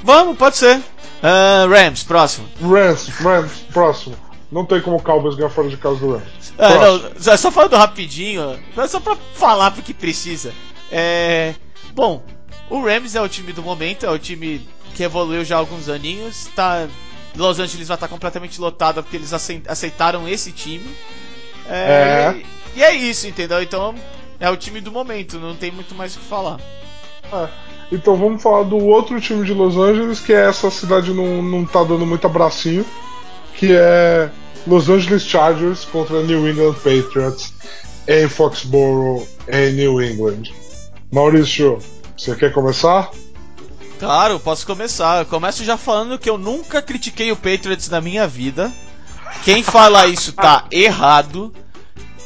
[0.02, 0.78] Vamos, pode ser.
[0.78, 2.46] Uh, Rams, próximo.
[2.60, 4.16] Rams, Rams, próximo.
[4.52, 6.52] Não tem como o Cowboys ganhar fora de casa do Rams.
[6.56, 10.52] É, não, só falando rapidinho, só pra falar porque precisa.
[10.92, 11.54] É,
[11.92, 12.22] bom,
[12.70, 15.88] o Rams é o time do momento, é o time que evoluiu já há alguns
[15.88, 16.48] aninhos.
[16.54, 16.86] Tá,
[17.34, 20.94] Los Angeles vai estar completamente lotada porque eles aceitaram esse time.
[21.68, 22.42] É, é.
[22.74, 23.62] E, e, é isso, entendeu?
[23.62, 23.94] Então
[24.38, 26.60] é o time do momento, não tem muito mais o que falar.
[27.32, 27.48] É.
[27.92, 31.64] Então vamos falar do outro time de Los Angeles, que é essa cidade não, não
[31.64, 32.84] tá dando muito abracinho,
[33.54, 34.30] que é
[34.66, 37.52] Los Angeles Chargers contra New England Patriots
[38.08, 40.52] em Foxborough, em New England.
[41.12, 41.78] Maurício,
[42.16, 43.10] você quer começar?
[43.98, 45.20] Claro, posso começar.
[45.20, 48.72] Eu começo já falando que eu nunca critiquei o Patriots na minha vida.
[49.42, 51.52] Quem fala isso tá errado.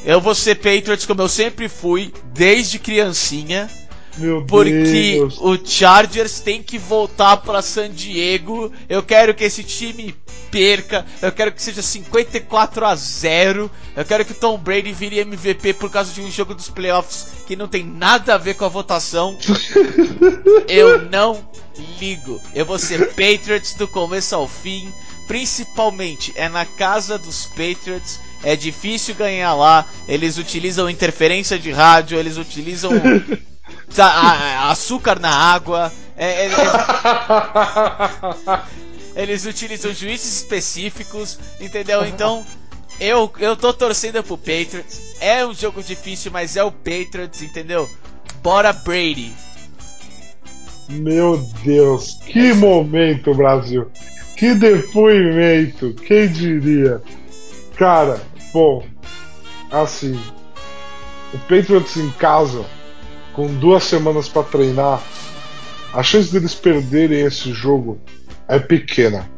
[0.05, 3.69] Eu vou ser Patriots como eu sempre fui, desde criancinha.
[4.17, 5.39] Meu Porque Deus.
[5.41, 8.73] o Chargers tem que voltar para San Diego.
[8.89, 10.15] Eu quero que esse time
[10.51, 11.07] perca.
[11.23, 13.71] Eu quero que seja 54 a 0.
[13.97, 17.29] Eu quero que o Tom Brady vire MVP por causa de um jogo dos playoffs
[17.47, 19.37] que não tem nada a ver com a votação.
[20.69, 21.49] Eu não
[22.01, 22.41] ligo.
[22.55, 24.93] Eu vou ser Patriots do começo ao fim.
[25.29, 28.19] Principalmente é na casa dos Patriots.
[28.43, 29.85] É difícil ganhar lá.
[30.09, 32.19] Eles utilizam interferência de rádio.
[32.19, 32.91] Eles utilizam
[33.99, 35.93] a- açúcar na água.
[36.17, 36.53] É- é- é-
[39.23, 42.07] eles utilizam juízes específicos, entendeu?
[42.07, 42.45] Então,
[42.99, 45.15] eu, eu tô torcendo pro Patriots.
[45.21, 47.89] É um jogo difícil, mas é o Patriots, entendeu?
[48.43, 49.33] Bora Brady.
[50.89, 53.91] Meu Deus, que momento, Brasil.
[54.39, 57.03] Que depoimento, quem diria?
[57.75, 58.21] Cara,
[58.53, 58.87] bom,
[59.69, 60.17] assim,
[61.35, 62.65] o Patriots em casa,
[63.33, 65.03] com duas semanas pra treinar,
[65.93, 67.99] a chance deles perderem esse jogo
[68.47, 69.29] é pequena.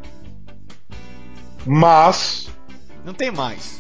[1.64, 2.50] Mas
[3.02, 3.78] Não tem mais.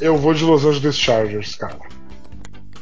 [0.00, 1.78] eu vou de Los Angeles Chargers, cara.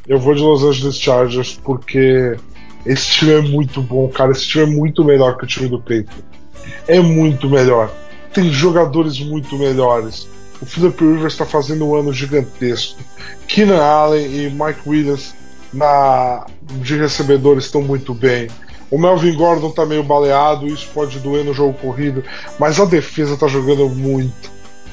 [0.06, 2.36] Eu vou de Los Angeles Chargers porque
[2.86, 4.30] esse time é muito bom, cara.
[4.30, 6.37] Esse time é muito melhor que o time do Patriots.
[6.86, 7.92] É muito melhor.
[8.32, 10.28] Tem jogadores muito melhores.
[10.60, 13.00] O Philip Rivers está fazendo um ano gigantesco.
[13.46, 15.34] Keenan Allen e Mike Williams
[15.72, 18.48] na de recebedores estão muito bem.
[18.90, 22.24] O Melvin Gordon tá meio baleado, isso pode doer no jogo corrido,
[22.58, 24.50] mas a defesa tá jogando muito.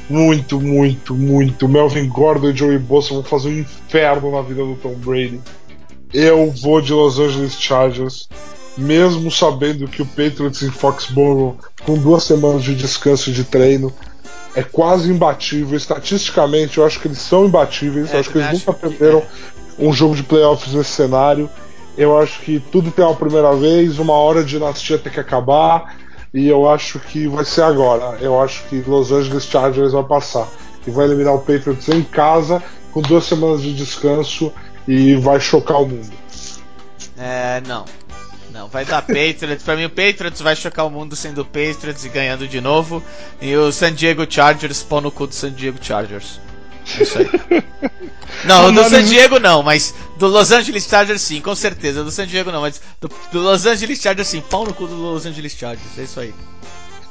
[0.09, 1.67] Muito, muito, muito.
[1.67, 5.41] Melvin Gordon e Joey Bosa vão fazer um inferno na vida do Tom Brady.
[6.13, 8.29] Eu vou de Los Angeles Chargers,
[8.77, 13.91] mesmo sabendo que o Patriots em Foxborough, com duas semanas de descanso e de treino,
[14.55, 15.77] é quase imbatível.
[15.77, 18.11] Estatisticamente, eu acho que eles são imbatíveis.
[18.11, 19.23] É, eu acho que eles também nunca acho que- perderam
[19.79, 21.49] um jogo de playoffs nesse cenário.
[21.97, 25.95] Eu acho que tudo tem uma primeira vez, uma hora de dinastia tem que acabar.
[26.33, 28.17] E eu acho que vai ser agora.
[28.19, 30.47] Eu acho que Los Angeles Chargers vai passar.
[30.85, 32.61] E vai eliminar o Patriots em casa,
[32.91, 34.51] com duas semanas de descanso,
[34.85, 36.11] e vai chocar o mundo.
[37.17, 37.85] É, não.
[38.51, 39.63] Não, vai dar Patriots.
[39.63, 43.03] Pra mim, o Patriots vai chocar o mundo sendo Patriots e ganhando de novo.
[43.41, 46.39] E o San Diego Chargers pão no cu do San Diego Chargers.
[46.99, 47.29] É isso aí.
[48.43, 52.03] Não, do San Diego não, mas do Los Angeles Chargers sim, com certeza.
[52.03, 54.41] Do San Diego não, mas do, do Los Angeles Chargers sim.
[54.41, 55.97] Pau no cu do Los Angeles Chargers.
[55.97, 56.33] É isso aí.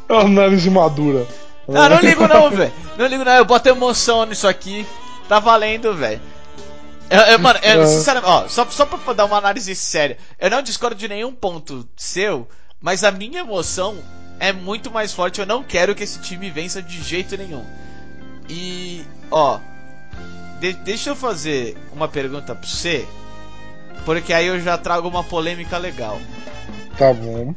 [0.09, 1.27] Análise madura.
[1.67, 2.73] Não, não ligo não, velho.
[2.99, 4.87] Não ligo não, eu boto emoção nisso aqui.
[5.29, 6.21] Tá valendo, velho.
[7.11, 7.87] Eu- eu- mano, eu, É.
[7.87, 11.89] sinceramente, ó, só, só pra dar uma análise séria, eu não discordo de nenhum ponto
[11.97, 12.49] seu,
[12.81, 13.97] mas a minha emoção
[14.41, 15.41] é muito mais forte.
[15.41, 17.65] Eu não quero que esse time vença de jeito nenhum.
[18.49, 19.59] E, ó,
[20.61, 23.07] de- deixa eu fazer uma pergunta pra você,
[24.05, 26.21] porque aí eu já trago uma polêmica legal.
[26.97, 27.55] Tá bom.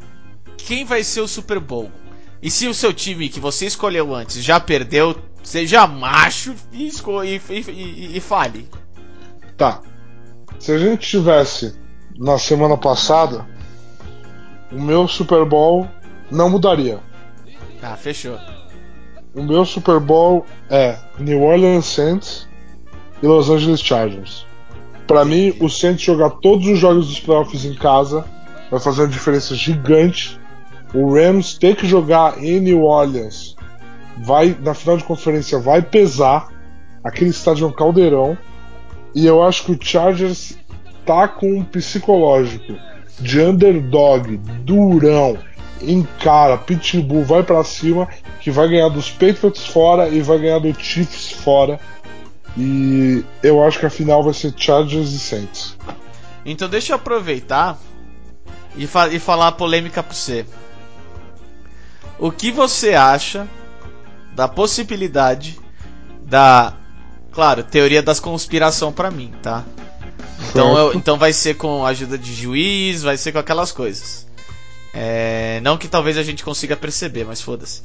[0.58, 1.92] Quem vai ser o Super Bowl?
[2.42, 7.42] E se o seu time que você escolheu antes já perdeu, seja macho e, e,
[7.72, 8.70] e- e fale.
[9.58, 9.82] Tá.
[10.60, 11.76] Se a gente tivesse
[12.17, 13.46] na semana passada,
[14.72, 15.88] o meu Super Bowl
[16.32, 17.00] não mudaria.
[17.82, 18.38] Ah, fechou.
[19.36, 22.48] O meu Super Bowl é New Orleans Saints
[23.22, 24.46] e Los Angeles Chargers.
[25.06, 28.26] Pra mim, o Saints jogar todos os jogos dos playoffs em casa
[28.70, 30.39] vai fazer uma diferença gigante.
[30.93, 33.56] O Rams ter que jogar em New Orleans
[34.24, 36.50] vai na final de conferência vai pesar.
[37.04, 38.38] Aquele estádio é um caldeirão.
[39.13, 40.58] E eu acho que o Chargers
[41.06, 42.76] tá com um psicológico
[43.20, 45.38] de underdog, durão,
[45.82, 48.08] encara, pitbull, vai pra cima,
[48.39, 51.80] que vai ganhar dos Patriots fora e vai ganhar do Chiefs fora.
[52.58, 55.78] E eu acho que a final vai ser Chargers e Saints.
[56.46, 57.78] Então deixa eu aproveitar
[58.76, 60.46] e, fa e falar a polêmica pra você.
[62.20, 63.48] O que você acha
[64.34, 65.60] da possibilidade
[66.22, 66.74] da.
[67.38, 69.63] Claro, teoria das conspiração pra mim, tá?
[70.50, 74.26] Então, eu- então vai ser com a ajuda de juiz, vai ser com aquelas coisas.
[74.91, 77.84] É, não que talvez a gente consiga perceber, mas foda-se.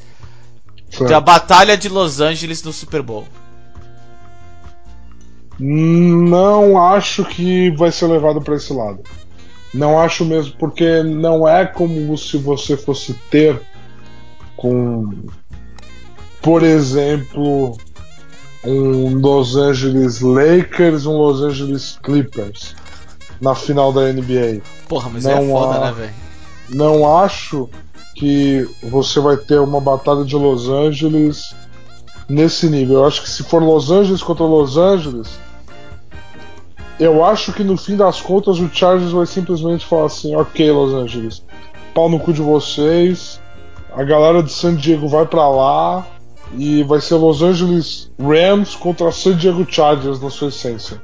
[0.88, 1.10] Certo.
[1.10, 3.28] Da Batalha de Los Angeles no Super Bowl.
[5.60, 9.00] Não acho que vai ser levado para esse lado.
[9.74, 13.60] Não acho mesmo, porque não é como se você fosse ter
[14.56, 15.26] com,
[16.40, 17.76] por exemplo,
[18.64, 22.74] um Los Angeles Lakers, um Los Angeles Clippers
[23.40, 24.60] na final da NBA.
[24.88, 26.12] Porra, mas Não é foda, há- né, velho?
[26.70, 27.68] Não acho
[28.14, 31.54] que você vai ter uma batalha de Los Angeles
[32.28, 32.98] nesse nível.
[32.98, 35.28] Eu acho que se for Los Angeles contra Los Angeles,
[37.00, 40.92] Eu acho que no fim das contas o Chargers vai simplesmente falar assim: ok, Los
[40.94, 41.42] Angeles,
[41.94, 43.40] pau no cu de vocês,
[43.96, 46.06] a galera de San Diego vai para lá
[46.56, 51.00] e vai ser Los Angeles Rams contra San Diego Chargers na sua essência.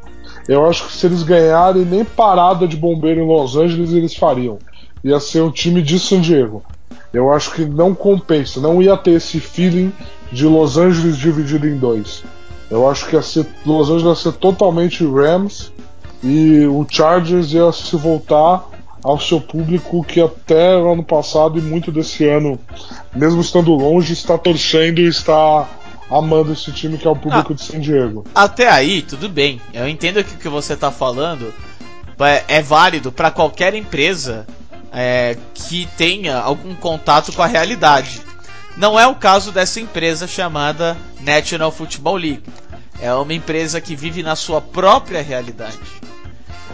[0.49, 4.59] Eu acho que se eles ganharem nem parada de bombeiro em Los Angeles eles fariam.
[5.05, 6.63] Ia ser um time de San Diego.
[7.13, 9.93] Eu acho que não compensa, não ia ter esse feeling
[10.33, 12.25] de Los Angeles dividido em dois.
[12.71, 15.73] Eu acho que ia ser, Los Angeles ia ser totalmente Rams
[16.23, 21.63] e o Chargers ia se voltar ao seu público que até o ano passado e
[21.63, 22.59] muito desse ano,
[23.15, 25.69] mesmo estando longe, está torcendo e está
[26.11, 28.25] amando esse time que é o público ah, de San Diego.
[28.35, 29.61] Até aí, tudo bem.
[29.73, 31.53] Eu entendo que o que você está falando
[32.21, 34.47] é, é válido para qualquer empresa
[34.93, 38.23] é, que tenha algum contato com a realidade.
[38.77, 42.45] Não é o caso dessa empresa chamada National Football League.
[43.01, 45.79] É uma empresa que vive na sua própria realidade.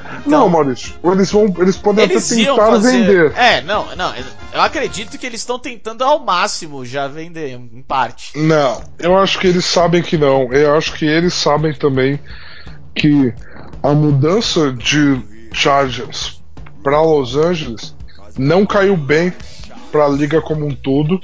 [0.05, 0.95] Então, não, Maurício.
[1.05, 2.91] Eles, vão, eles podem eles até tentar fazer...
[2.93, 3.33] vender.
[3.37, 4.13] É, não, não.
[4.53, 8.39] Eu acredito que eles estão tentando ao máximo já vender, em parte.
[8.39, 10.53] Não, eu acho que eles sabem que não.
[10.53, 12.21] Eu acho que eles sabem também
[12.95, 13.33] que
[13.83, 15.21] a mudança de
[15.53, 16.41] Chargers
[16.83, 17.95] para Los Angeles
[18.37, 19.33] não caiu bem
[19.91, 21.21] para a liga como um todo.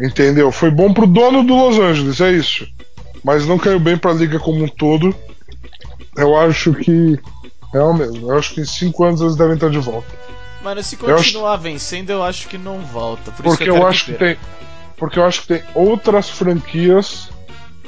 [0.00, 0.52] Entendeu?
[0.52, 2.68] Foi bom pro dono do Los Angeles, é isso.
[3.24, 5.14] Mas não caiu bem para a liga como um todo.
[6.16, 7.18] Eu acho que
[7.74, 8.30] é o mesmo.
[8.30, 10.08] Eu acho que em 5 anos eles devem estar de volta.
[10.62, 11.62] Mano, se continuar acho...
[11.62, 13.30] vencendo, eu acho que não volta.
[13.30, 14.36] Por porque eu, eu acho que, que tem.
[14.96, 17.30] Porque eu acho que tem outras franquias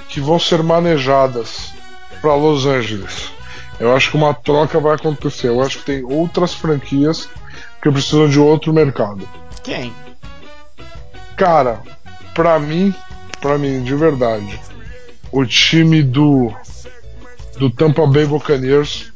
[0.09, 1.73] que vão ser manejadas
[2.21, 3.33] para Los Angeles.
[3.79, 5.49] Eu acho que uma troca vai acontecer.
[5.49, 7.29] Eu acho que tem outras franquias
[7.83, 9.27] que precisam de outro mercado.
[9.65, 9.93] Quem?
[11.37, 11.83] Cara,
[12.35, 12.95] pra mim,
[13.41, 14.61] pra mim, de verdade,
[15.33, 16.53] o time do
[17.59, 19.10] do Tampa Bay Buccaneers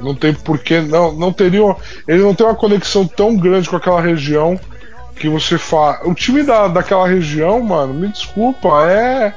[0.00, 1.76] não tem porquê, não, não teria.
[2.08, 4.58] Ele não tem uma conexão tão grande com aquela região
[5.16, 6.00] que você faz.
[6.04, 9.34] O time da, daquela região, mano, me desculpa, é.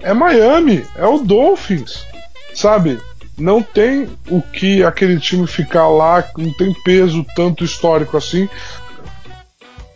[0.00, 2.06] É Miami, é o Dolphins,
[2.54, 3.00] sabe?
[3.38, 8.48] Não tem o que aquele time ficar lá, não tem peso tanto histórico assim.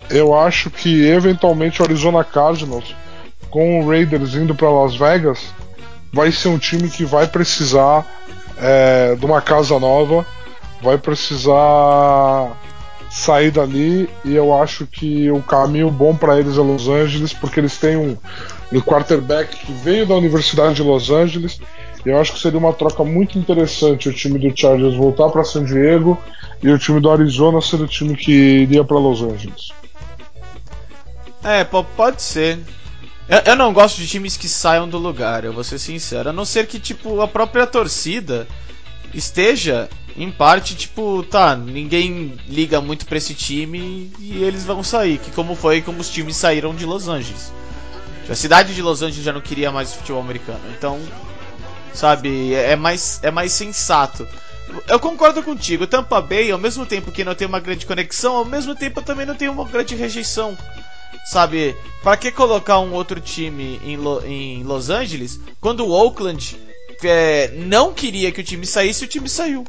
[0.09, 2.95] Eu acho que eventualmente o Arizona Cardinals,
[3.51, 5.53] com o Raiders indo para Las Vegas,
[6.13, 8.07] vai ser um time que vai precisar
[8.61, 10.27] é, de uma casa nova,
[10.83, 12.57] vai precisar
[13.11, 17.59] sair dali e eu acho que o caminho bom para eles é Los Angeles, porque
[17.59, 18.17] eles têm um,
[18.73, 21.61] um quarterback que veio da Universidade de Los Angeles.
[22.05, 25.65] Eu acho que seria uma troca muito interessante o time do Chargers voltar para San
[25.65, 26.19] Diego
[26.63, 29.71] e o time do Arizona ser o time que iria para Los Angeles.
[31.43, 32.59] É, pode ser.
[33.29, 36.31] Eu, eu, não gosto de times que saiam do lugar, eu vou ser sincero.
[36.31, 38.49] A não ser que, tipo, a própria torcida
[39.13, 45.19] esteja, em parte, tipo, tá, ninguém liga muito pra esse time e eles vão sair.
[45.19, 47.53] Que como foi como os times saíram de Los Angeles.
[48.29, 50.61] A cidade de Los Angeles já não queria mais futebol americano.
[50.77, 50.99] Então,
[51.93, 54.27] sabe, é, é mais, é mais sensato.
[54.87, 58.45] Eu concordo contigo, Tampa Bay, ao mesmo tempo que não tem uma grande conexão, ao
[58.45, 60.57] mesmo tempo também não tem uma grande rejeição.
[61.25, 66.59] Sabe, para que colocar um outro time em, Lo em Los Angeles quando o Oakland
[67.05, 69.65] é, não queria que o time saísse, o time saiu.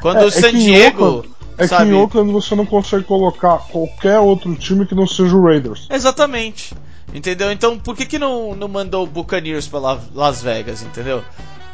[0.00, 1.04] Quando é, o é San Diego.
[1.04, 1.84] Oakland, é sabe...
[1.84, 5.86] que em Oakland você não consegue colocar qualquer outro time que não seja o Raiders.
[5.90, 6.74] Exatamente.
[7.12, 7.50] Entendeu?
[7.50, 9.80] Então por que, que não, não mandou o Buccaneers pra
[10.14, 11.22] Las Vegas, entendeu?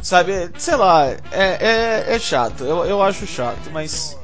[0.03, 4.17] Sabe, sei lá, é, é, é chato, eu, eu acho chato, mas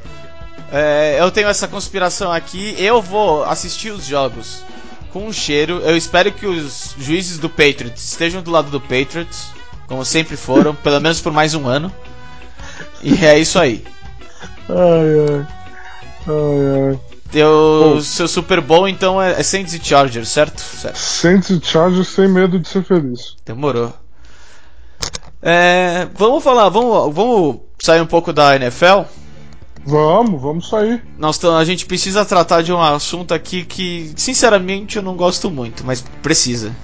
[0.73, 2.75] é, eu tenho essa conspiração aqui.
[2.79, 4.65] Eu vou assistir os jogos
[5.13, 5.81] com um cheiro.
[5.81, 9.51] Eu espero que os juízes do Patriots estejam do lado do Patriots,
[9.87, 11.93] como sempre foram, pelo menos por mais um ano.
[13.03, 13.85] E é isso aí.
[14.69, 15.47] Ai, ai.
[16.27, 17.01] Ai, ai.
[17.31, 20.61] Teu, seu Super Bowl então é, é Saints e Chargers, certo?
[20.61, 20.97] certo?
[20.97, 23.37] Saints e Chargers sem medo de ser feliz.
[23.45, 23.93] Demorou.
[25.43, 29.03] É, vamos falar, vamos, vamos sair um pouco da NFL.
[29.85, 31.03] Vamos, vamos sair.
[31.19, 35.85] Nós, a gente precisa tratar de um assunto aqui que, sinceramente, eu não gosto muito,
[35.85, 36.75] mas precisa.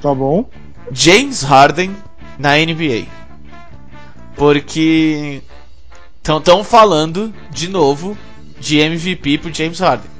[0.00, 0.48] Tá bom.
[0.92, 1.94] James Harden
[2.38, 3.06] na NBA.
[4.36, 5.42] Porque
[6.16, 8.16] estão falando de novo
[8.58, 10.10] de MVP pro James Harden.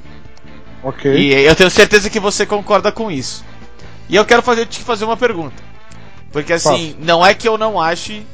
[0.83, 1.15] Ok.
[1.15, 3.43] E eu tenho certeza que você concorda com isso.
[4.09, 5.63] E eu quero fazer, te fazer uma pergunta.
[6.31, 8.25] Porque assim, não é que eu não ache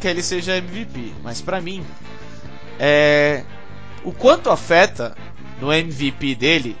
[0.00, 1.84] que ele seja MVP, mas para mim,
[2.78, 3.42] é,
[4.04, 5.16] o quanto afeta
[5.60, 6.76] no MVP dele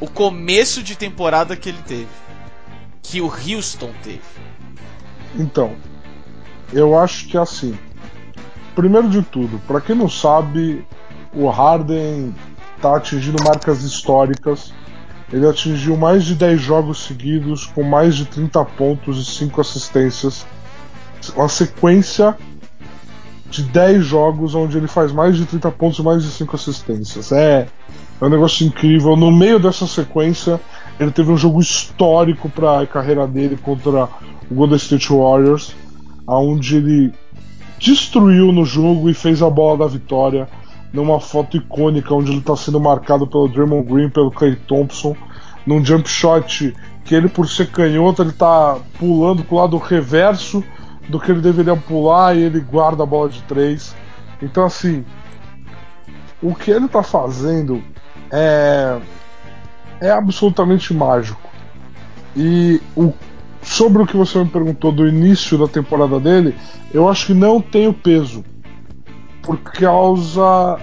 [0.00, 2.08] o começo de temporada que ele teve,
[3.02, 4.20] que o Houston teve.
[5.34, 5.74] Então,
[6.72, 7.78] eu acho que assim,
[8.74, 10.84] primeiro de tudo, para quem não sabe,
[11.32, 12.34] o Harden
[12.80, 14.72] tá atingindo marcas históricas.
[15.32, 20.46] Ele atingiu mais de 10 jogos seguidos com mais de 30 pontos e 5 assistências.
[21.34, 22.36] Uma sequência
[23.50, 27.32] de 10 jogos onde ele faz mais de 30 pontos e mais de 5 assistências.
[27.32, 27.66] É,
[28.20, 29.16] é um negócio incrível.
[29.16, 30.60] No meio dessa sequência,
[30.98, 34.08] ele teve um jogo histórico para a carreira dele contra
[34.50, 35.74] o Golden State Warriors,
[36.26, 37.12] onde ele
[37.78, 40.48] destruiu no jogo e fez a bola da vitória
[40.92, 45.14] numa foto icônica onde ele está sendo marcado pelo Draymond Green, pelo Clay Thompson,
[45.66, 46.74] num jump shot
[47.04, 50.64] que ele por ser canhoto ele está pulando pro lado reverso
[51.08, 53.94] do que ele deveria pular e ele guarda a bola de três.
[54.42, 55.04] Então assim,
[56.42, 57.82] o que ele está fazendo
[58.30, 58.98] é
[60.00, 61.40] é absolutamente mágico.
[62.36, 63.12] E o,
[63.62, 66.54] sobre o que você me perguntou do início da temporada dele,
[66.92, 68.44] eu acho que não tem o peso.
[69.42, 70.78] Por causa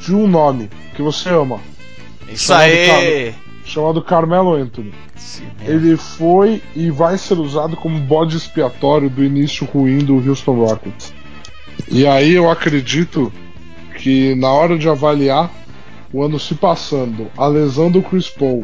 [0.00, 1.60] de um nome que você ama.
[2.28, 3.34] Isso aí!
[3.74, 4.94] Chamado Carmelo Anthony.
[5.16, 5.72] Sim, é.
[5.72, 11.12] Ele foi e vai ser usado como bode expiatório do início ruim do Houston Rockets.
[11.90, 13.32] E aí eu acredito
[13.98, 15.50] que na hora de avaliar
[16.12, 18.62] o ano se passando, a lesão do Chris Paul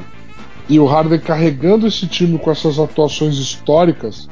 [0.68, 4.28] e o Harden carregando esse time com essas atuações históricas,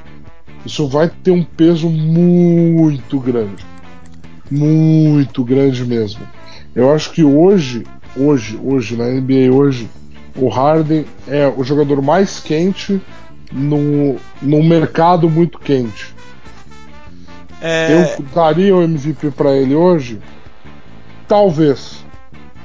[0.64, 3.66] isso vai ter um peso muito grande.
[4.49, 6.20] Muito grande mesmo.
[6.72, 7.83] Eu acho que hoje,
[8.16, 9.89] hoje, hoje, na NBA hoje,
[10.39, 13.01] o Harden é o jogador mais quente
[13.53, 16.14] num, num mercado muito quente.
[17.61, 18.14] É...
[18.18, 20.20] Eu daria o MVP para ele hoje?
[21.26, 22.07] Talvez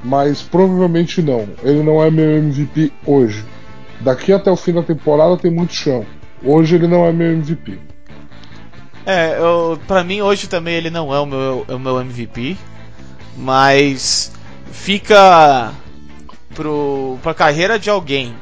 [0.04, 1.48] mas provavelmente não.
[1.62, 3.42] Ele não é meu MVP hoje.
[4.00, 6.04] Daqui até o fim da temporada tem muito chão.
[6.44, 7.78] Hoje ele não é meu MVP.
[9.06, 12.56] É, eu, pra mim hoje também ele não é o meu, é o meu MVP,
[13.36, 14.32] mas
[14.70, 15.72] fica
[16.54, 18.34] pro, pra carreira de alguém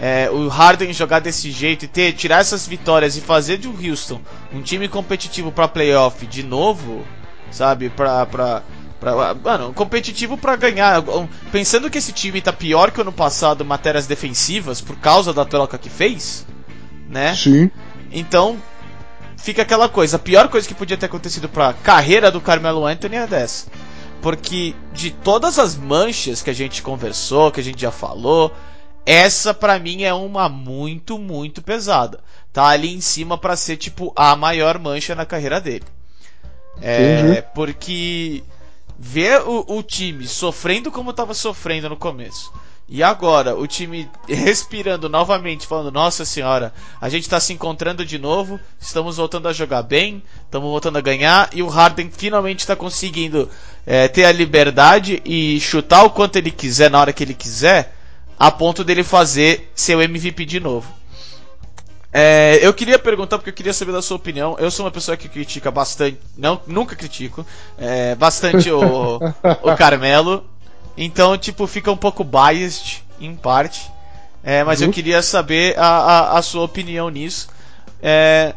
[0.00, 3.74] é, o Harden jogar desse jeito e ter tirar essas vitórias e fazer de um
[3.74, 4.20] Houston
[4.52, 7.04] um time competitivo para playoff de novo,
[7.50, 7.88] sabe?
[7.90, 8.62] Pra, pra,
[9.00, 11.02] Pra, mano, competitivo para ganhar.
[11.52, 15.30] Pensando que esse time tá pior que o ano passado em matérias defensivas por causa
[15.30, 16.46] da troca que fez,
[17.06, 17.34] né?
[17.34, 17.70] Sim.
[18.10, 18.56] Então,
[19.36, 20.16] fica aquela coisa.
[20.16, 23.66] A pior coisa que podia ter acontecido pra carreira do Carmelo Anthony é dessa.
[24.24, 28.50] Porque de todas as manchas que a gente conversou, que a gente já falou,
[29.04, 32.20] essa para mim é uma muito, muito pesada.
[32.50, 35.84] Tá ali em cima para ser tipo a maior mancha na carreira dele.
[36.80, 38.42] É, porque
[38.98, 42.50] ver o, o time sofrendo como estava sofrendo no começo.
[42.86, 48.18] E agora, o time respirando novamente, falando: Nossa Senhora, a gente está se encontrando de
[48.18, 52.76] novo, estamos voltando a jogar bem, estamos voltando a ganhar, e o Harden finalmente está
[52.76, 53.48] conseguindo
[53.86, 57.96] é, ter a liberdade e chutar o quanto ele quiser na hora que ele quiser,
[58.38, 61.04] a ponto dele fazer seu MVP de novo.
[62.16, 64.56] É, eu queria perguntar, porque eu queria saber da sua opinião.
[64.60, 67.44] Eu sou uma pessoa que critica bastante, não, nunca critico,
[67.76, 69.16] é, bastante o,
[69.64, 70.44] o Carmelo.
[70.96, 73.90] Então, tipo, fica um pouco biased, em parte.
[74.42, 74.86] É, mas uhum.
[74.86, 77.48] eu queria saber a, a, a sua opinião nisso.
[78.02, 78.54] É,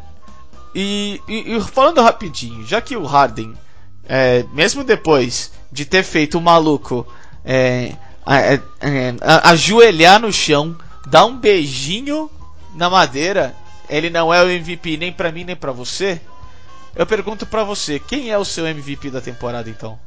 [0.76, 3.56] e, e, e, falando rapidinho, já que o Harden,
[4.08, 7.08] é, mesmo depois de ter feito o maluco
[7.44, 7.94] é,
[9.44, 12.30] ajoelhar no chão, dar um beijinho
[12.76, 13.56] na madeira,
[13.90, 16.20] ele não é o MVP nem para mim nem para você.
[16.94, 19.98] Eu pergunto para você, quem é o seu MVP da temporada então?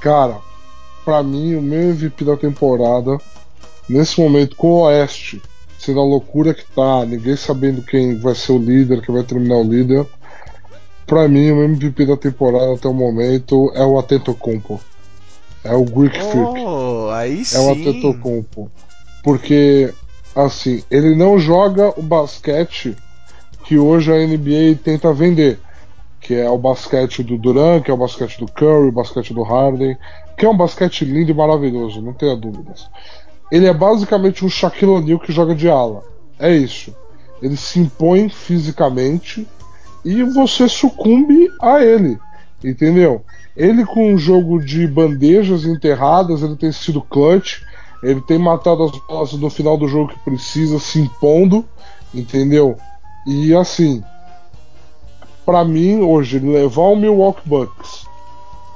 [0.00, 0.40] Cara,
[1.06, 3.16] para mim o meu MVP da temporada
[3.88, 5.40] nesse momento com o Oeste
[5.78, 9.58] sendo a loucura que tá, ninguém sabendo quem vai ser o líder, quem vai terminar
[9.58, 10.04] o líder.
[11.06, 14.80] Para mim o MVP da temporada até o momento é o Atento Compo.
[15.62, 16.66] É o Greek oh, Freak.
[17.12, 17.56] Aí sim.
[17.56, 18.70] É o Atento Compo.
[19.22, 19.94] Porque
[20.34, 22.96] assim, ele não joga o basquete
[23.64, 25.60] que hoje a NBA tenta vender,
[26.26, 29.42] que é o basquete do Durant, que é o basquete do Curry, o basquete do
[29.42, 29.96] Harden,
[30.36, 32.88] que é um basquete lindo e maravilhoso, não tenha dúvidas.
[33.50, 36.02] Ele é basicamente um Shaquille O'Neal que joga de ala.
[36.38, 36.94] É isso.
[37.40, 39.46] Ele se impõe fisicamente
[40.04, 42.18] e você sucumbe a ele,
[42.64, 43.24] entendeu?
[43.56, 47.60] Ele com um jogo de bandejas enterradas, ele tem sido clutch
[48.02, 51.64] ele tem matado as bolas no final do jogo que precisa, se impondo,
[52.14, 52.76] entendeu?
[53.26, 54.02] E assim,
[55.46, 58.04] para mim hoje levar o Milwaukee Bucks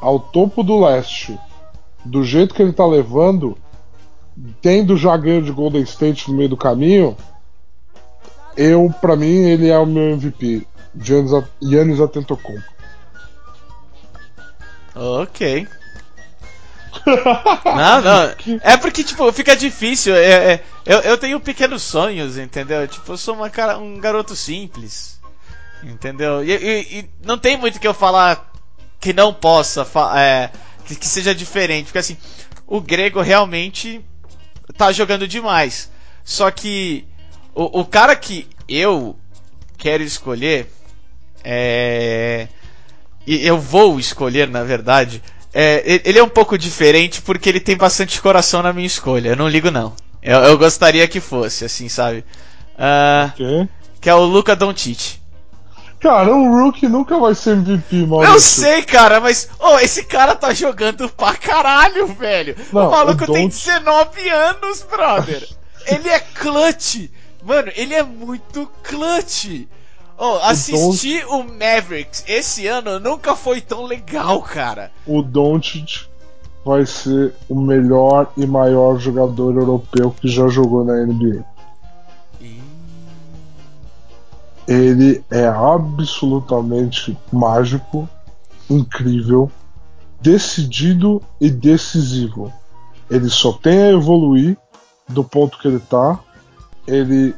[0.01, 1.37] ao topo do leste,
[2.05, 3.59] do jeito que ele tá levando,
[4.63, 7.17] tendo já ganho de Golden State no meio do caminho,
[8.57, 10.67] eu para mim ele é o meu MVP,
[10.97, 12.71] Giannis Antetokounmpo.
[14.95, 15.67] Ok.
[17.65, 18.59] Não, não.
[18.63, 20.15] É porque, tipo, fica difícil.
[20.15, 22.87] É, é, eu, eu tenho pequenos sonhos, entendeu?
[22.87, 25.20] Tipo, eu sou uma cara, um garoto simples.
[25.83, 26.45] Entendeu?
[26.45, 28.53] E, e, e não tem muito que eu falar
[29.01, 30.51] que não possa, é,
[30.85, 31.87] que, que seja diferente.
[31.87, 32.17] Porque assim,
[32.67, 34.05] o grego realmente
[34.77, 35.91] tá jogando demais.
[36.25, 37.07] Só que
[37.55, 39.17] o, o cara que eu
[39.77, 40.71] quero escolher
[41.43, 42.49] é.
[43.27, 45.23] E eu vou escolher, na verdade.
[45.53, 49.31] É, ele é um pouco diferente porque ele tem bastante coração na minha escolha.
[49.31, 49.95] Eu não ligo, não.
[50.23, 52.25] Eu, eu gostaria que fosse, assim, sabe?
[52.77, 53.69] Uh, okay.
[54.01, 55.20] Que é o Luca Doncic.
[56.01, 58.25] Cara, um rookie nunca vai ser MVP, mano.
[58.25, 62.57] Eu sei, cara, mas oh, esse cara tá jogando pra caralho, velho.
[62.73, 65.47] Não, o maluco o tem 19 anos, brother.
[65.87, 67.11] ele é clutch.
[67.45, 69.67] Mano, ele é muito clutch.
[70.17, 71.37] Oh, assistir o, Don...
[71.39, 74.91] o Mavericks esse ano nunca foi tão legal, cara.
[75.07, 76.09] O Doncic
[76.65, 81.45] vai ser o melhor e maior jogador europeu que já jogou na NBA.
[84.67, 88.09] Ele é absolutamente mágico,
[88.69, 89.51] incrível,
[90.21, 92.53] decidido e decisivo.
[93.11, 94.57] Ele só tem a evoluir
[95.09, 96.19] do ponto que ele tá.
[96.87, 97.35] Ele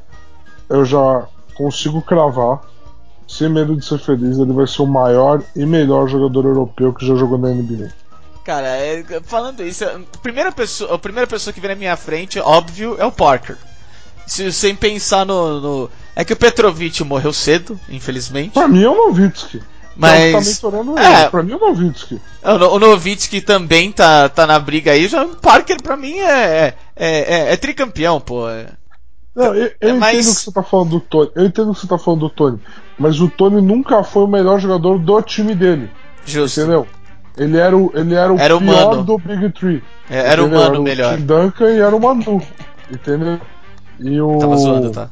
[0.69, 2.61] eu já consigo cravar,
[3.29, 7.07] sem medo de ser feliz, ele vai ser o maior e melhor jogador europeu que
[7.07, 7.91] já jogou na NBA.
[8.45, 12.41] Cara, é, falando isso, a primeira, pessoa, a primeira pessoa que vem na minha frente,
[12.41, 13.57] óbvio, é o Parker.
[14.27, 18.53] Se, sem pensar no, no, É que o Petrovic morreu cedo, infelizmente.
[18.53, 19.63] Pra mim é o Novitsky.
[19.97, 20.59] Mas.
[20.59, 22.21] Tá é, pra mim é o Novitsky.
[22.43, 25.09] O, o Novitsky também tá, tá na briga aí.
[25.09, 28.47] Já, o Parker pra mim é, é, é, é tricampeão, pô.
[29.35, 30.19] Não, eu, eu é mais...
[30.19, 31.31] entendo que você tá falando do Tony.
[31.35, 32.61] Eu entendo que você tá falando do Tony.
[32.99, 35.91] Mas o Tony nunca foi o melhor jogador do time dele.
[36.25, 36.61] Justo.
[36.61, 36.87] Entendeu?
[37.37, 39.03] Ele era o, ele era o era pior humano.
[39.03, 39.83] do Big Tree.
[40.11, 41.19] É, era o mano melhor.
[41.19, 42.43] O Duncan e era o Manu.
[42.91, 43.41] Entendeu?
[43.99, 44.39] E o.
[44.39, 45.09] Tava zoando, tá?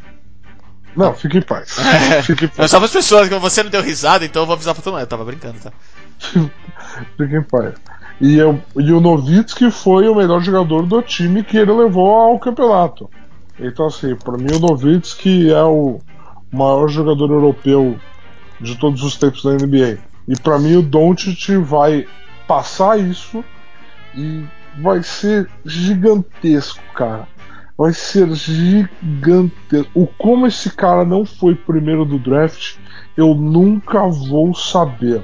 [0.97, 1.77] Não, fique em paz.
[2.25, 2.59] fique em paz.
[2.59, 4.93] Eu só as pessoas que você não deu risada, então eu vou avisar pra todo
[4.95, 5.03] mundo.
[5.03, 5.73] Eu tava brincando, tá?
[7.17, 7.75] fique em paz.
[8.21, 12.39] E, eu, e o Novitsky foi o melhor jogador do time que ele levou ao
[12.39, 13.09] campeonato.
[13.59, 16.01] Então, assim, para mim o Novitsky é o
[16.53, 17.99] maior jogador europeu
[18.61, 19.99] de todos os tempos da NBA.
[20.29, 22.07] E para mim o Doncic vai
[22.47, 23.43] passar isso
[24.15, 24.45] e
[24.83, 27.27] vai ser gigantesco, cara
[27.81, 29.89] vai ser gigantesco.
[29.95, 32.77] O como esse cara não foi primeiro do draft,
[33.17, 35.23] eu nunca vou saber.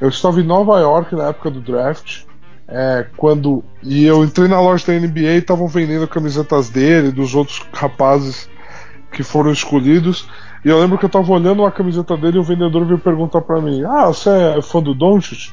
[0.00, 2.22] Eu estava em Nova York na época do draft,
[2.66, 7.34] é, quando e eu entrei na loja da NBA e estavam vendendo camisetas dele, dos
[7.34, 8.48] outros rapazes
[9.12, 10.26] que foram escolhidos.
[10.64, 13.42] E eu lembro que eu estava olhando a camiseta dele e o vendedor veio perguntar
[13.42, 15.52] para mim: "Ah, você é fã do Doncic?"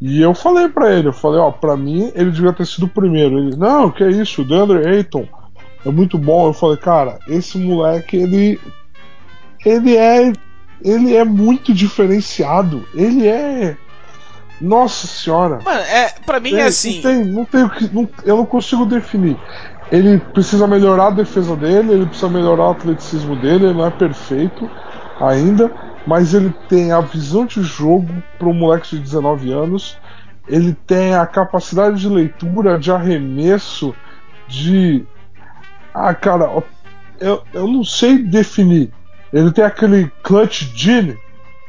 [0.00, 2.88] E eu falei para ele, eu falei, ó, para mim ele devia ter sido o
[2.88, 3.38] primeiro.
[3.38, 5.43] Ele: "Não, que é isso, o DeAndre Ayton."
[5.84, 6.46] É muito bom.
[6.46, 8.60] Eu falei, cara, esse moleque, ele.
[9.64, 10.32] Ele é.
[10.82, 12.86] Ele é muito diferenciado.
[12.94, 13.76] Ele é.
[14.60, 15.58] Nossa senhora.
[15.64, 17.02] Mano, é, pra mim é, é assim.
[17.02, 17.90] Não tem, não tem.
[17.92, 19.36] Não, eu não consigo definir.
[19.92, 23.90] Ele precisa melhorar a defesa dele, ele precisa melhorar o atleticismo dele, ele não é
[23.90, 24.68] perfeito
[25.20, 25.70] ainda,
[26.06, 28.08] mas ele tem a visão de jogo
[28.38, 29.98] para um moleque de 19 anos,
[30.48, 33.94] ele tem a capacidade de leitura, de arremesso,
[34.48, 35.04] de
[35.94, 36.50] ah, cara,
[37.20, 38.92] eu, eu não sei definir.
[39.32, 41.16] Ele tem aquele clutch gene,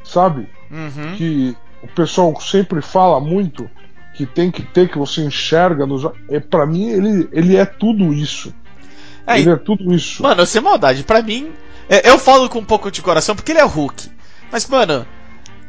[0.03, 0.49] sabe?
[0.71, 1.15] Uhum.
[1.15, 3.69] Que o pessoal sempre fala muito
[4.15, 6.03] que tem que ter, que você enxerga nos.
[6.30, 8.53] É, para mim, ele, ele é tudo isso.
[9.28, 10.23] É, ele é tudo isso.
[10.23, 11.51] Mano, sem maldade, para mim.
[11.88, 14.09] É, eu falo com um pouco de coração porque ele é Hulk.
[14.51, 15.05] Mas, mano.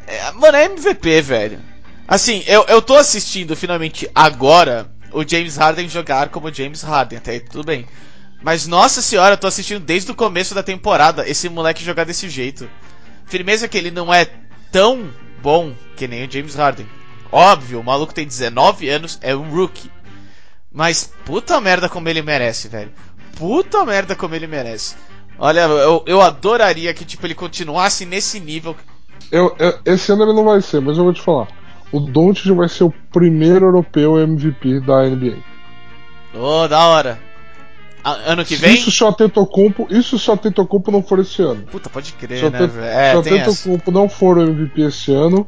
[0.06, 1.58] É, mano, é MVP, velho.
[2.06, 7.32] Assim, eu, eu tô assistindo finalmente agora o James Harden jogar como James Harden, até
[7.32, 7.84] aí tudo bem.
[8.42, 12.28] Mas nossa senhora, eu tô assistindo desde o começo da temporada esse moleque jogar desse
[12.28, 12.68] jeito.
[13.26, 14.26] Firmeza que ele não é
[14.70, 15.10] tão
[15.42, 16.86] bom que nem o James Harden.
[17.32, 19.90] Óbvio, o maluco tem 19 anos, é um rookie.
[20.72, 22.92] Mas puta merda como ele merece, velho.
[23.36, 24.94] Puta merda como ele merece.
[25.38, 28.76] Olha, eu, eu adoraria que tipo ele continuasse nesse nível.
[29.30, 31.48] Eu, eu, esse ano ele não vai ser, mas eu vou te falar.
[31.92, 35.38] O Doncic vai ser o primeiro europeu MVP da NBA.
[36.34, 37.25] Oh, da hora.
[38.26, 38.74] Ano que vem?
[38.74, 41.62] Isso só Tetocumpo, isso só Tetocumpo não for esse ano.
[41.64, 42.86] Puta, pode crer, só né, velho?
[42.86, 45.46] É, Tetocumpo não for o MVP esse ano.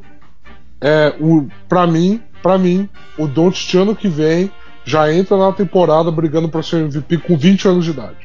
[0.81, 4.51] É, o, pra mim, pra mim, o Doncic ano que vem
[4.83, 8.17] já entra na temporada brigando pra ser MVP com 20 anos de idade.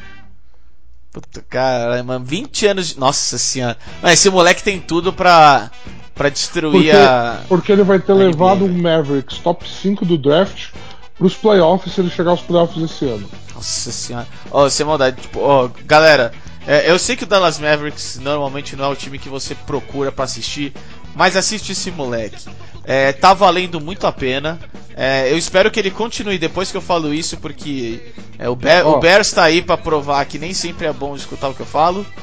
[1.12, 2.98] Puta, cara, mano, 20 anos de...
[2.98, 3.76] Nossa senhora.
[4.02, 5.70] Mas esse moleque tem tudo pra,
[6.12, 7.40] pra destruir Porque, a.
[7.48, 8.72] porque ele vai ter a levado NBA.
[8.78, 10.70] um Mavericks top 5 do draft
[11.18, 13.28] pros playoffs se ele chegar aos playoffs esse ano.
[13.54, 14.26] Nossa senhora.
[14.50, 16.32] Ó, sem maldade, tipo, ó, galera,
[16.66, 20.10] é, eu sei que o Dallas Mavericks normalmente não é o time que você procura
[20.10, 20.72] pra assistir,
[21.14, 22.44] mas assiste esse moleque.
[22.84, 24.58] É, tá valendo muito a pena.
[24.96, 28.86] É, eu espero que ele continue depois que eu falo isso, porque é, o, Bear,
[28.86, 28.96] Ó.
[28.96, 31.66] o Bears tá aí pra provar que nem sempre é bom escutar o que eu
[31.66, 32.04] falo.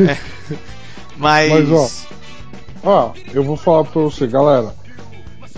[0.00, 0.16] É,
[1.18, 1.68] mas.
[1.68, 2.06] Mas,
[2.84, 4.74] Ah, eu vou falar pra você, galera.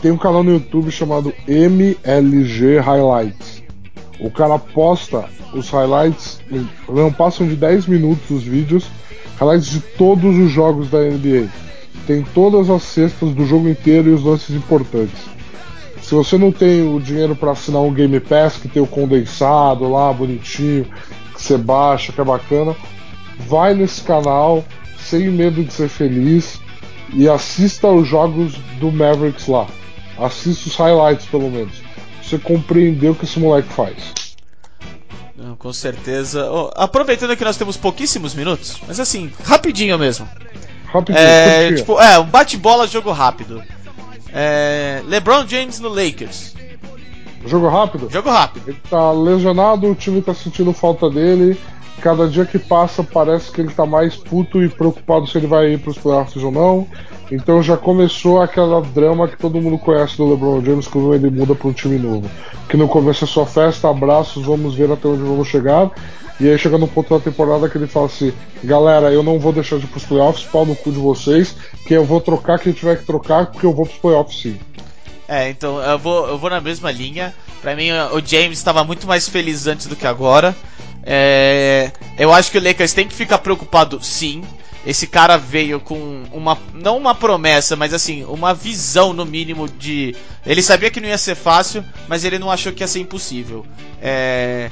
[0.01, 3.63] Tem um canal no YouTube chamado MLG Highlights.
[4.21, 6.41] O cara posta os highlights,
[6.89, 8.87] não passam de 10 minutos os vídeos,
[9.39, 11.49] highlights de todos os jogos da NBA.
[12.07, 15.35] Tem todas as cestas do jogo inteiro e os lances importantes.
[16.03, 19.91] Se você não tem o dinheiro para assinar um Game Pass que tem o condensado
[19.91, 20.85] lá, bonitinho,
[21.35, 22.77] que você baixa, que é bacana,
[23.49, 24.63] vai nesse canal
[24.99, 26.61] sem medo de ser feliz
[27.15, 29.67] e assista os jogos do Mavericks lá.
[30.19, 31.83] Assista os highlights pelo menos.
[32.23, 34.15] Você compreendeu o que esse moleque faz.
[35.37, 36.49] Não, com certeza.
[36.51, 40.29] Ó, aproveitando que nós temos pouquíssimos minutos, mas assim, rapidinho mesmo.
[40.87, 43.63] Rapidinho, É, tipo, é, um bate-bola, jogo rápido.
[44.33, 46.55] É, LeBron James no Lakers.
[47.47, 48.09] Jogo rápido?
[48.11, 48.71] Jogo rápido.
[48.71, 51.61] Ele tá lesionado, o time tá sentindo falta dele.
[52.01, 55.73] Cada dia que passa parece que ele tá mais puto e preocupado se ele vai
[55.73, 56.87] ir pros playoffs ou não.
[57.31, 61.55] Então já começou aquela drama que todo mundo conhece do LeBron James quando ele muda
[61.55, 62.31] para um time novo.
[62.69, 65.91] Que no começo é só festa, abraços, vamos ver até onde vamos chegar.
[66.39, 68.33] E aí chega no ponto da temporada que ele fala assim:
[68.63, 71.95] galera, eu não vou deixar de ir pros playoffs, pau no cu de vocês, que
[71.95, 74.59] eu vou trocar quem tiver que trocar, porque eu vou pros playoffs sim.
[75.29, 77.33] É, então eu vou, eu vou na mesma linha.
[77.63, 80.55] Pra mim, o James estava muito mais feliz antes do que agora.
[81.07, 84.43] É, eu acho que o Lakers tem que ficar preocupado, sim.
[84.87, 90.15] Esse cara veio com uma, não uma promessa, mas assim, uma visão no mínimo de.
[90.45, 93.65] Ele sabia que não ia ser fácil, mas ele não achou que ia ser impossível.
[94.01, 94.71] É,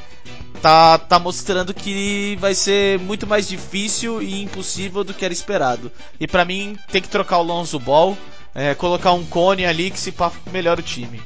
[0.60, 5.90] tá, tá mostrando que vai ser muito mais difícil e impossível do que era esperado.
[6.20, 8.16] E pra mim, tem que trocar o Lonzo Ball,
[8.54, 11.22] é, colocar um cone ali que se pá melhora o time.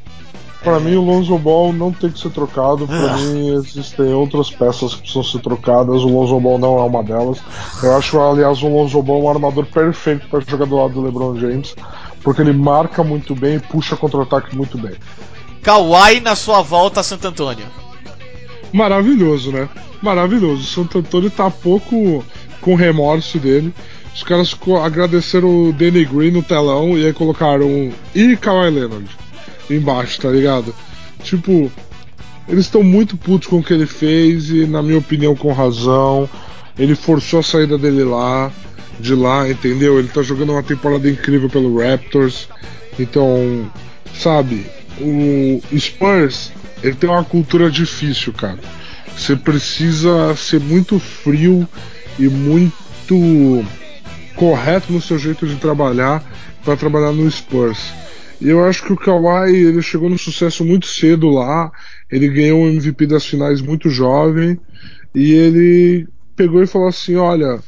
[0.66, 0.80] Pra É.
[0.80, 2.86] mim, o Lonzo Ball não tem que ser trocado.
[2.88, 3.16] Pra Ah.
[3.18, 6.02] mim, existem outras peças que precisam ser trocadas.
[6.02, 7.38] O Lonzo Ball não é uma delas.
[7.82, 11.38] Eu acho, aliás, o Lonzo Ball um armador perfeito para jogar do lado do LeBron
[11.38, 11.74] James,
[12.22, 14.94] porque ele marca muito bem e puxa contra-ataque muito bem.
[15.62, 17.66] Kawhi na sua volta a Santo Antônio.
[18.72, 19.68] Maravilhoso, né?
[20.02, 20.62] Maravilhoso.
[20.62, 22.24] O Santo Antônio tá pouco
[22.60, 23.72] com remorso dele.
[24.14, 29.06] Os caras agradeceram o Danny Green no telão e aí colocaram e Kawhi Leonard
[29.70, 30.74] embaixo, tá ligado?
[31.22, 31.70] Tipo,
[32.48, 36.28] eles estão muito putos com o que ele fez e, na minha opinião, com razão.
[36.78, 38.52] Ele forçou a saída dele lá,
[39.00, 39.98] de lá, entendeu?
[39.98, 42.48] Ele tá jogando uma temporada incrível pelo Raptors.
[42.98, 43.70] Então,
[44.14, 44.66] sabe,
[45.00, 46.52] o Spurs,
[46.82, 48.58] ele tem uma cultura difícil, cara.
[49.16, 51.66] Você precisa ser muito frio
[52.18, 53.64] e muito
[54.34, 56.22] correto no seu jeito de trabalhar
[56.64, 57.78] para trabalhar no Spurs.
[58.40, 61.72] E eu acho que o Kawhi ele chegou no sucesso muito cedo lá.
[62.10, 64.58] Ele ganhou o MVP das finais muito jovem
[65.14, 66.06] e ele
[66.36, 67.58] pegou e falou assim: Olha,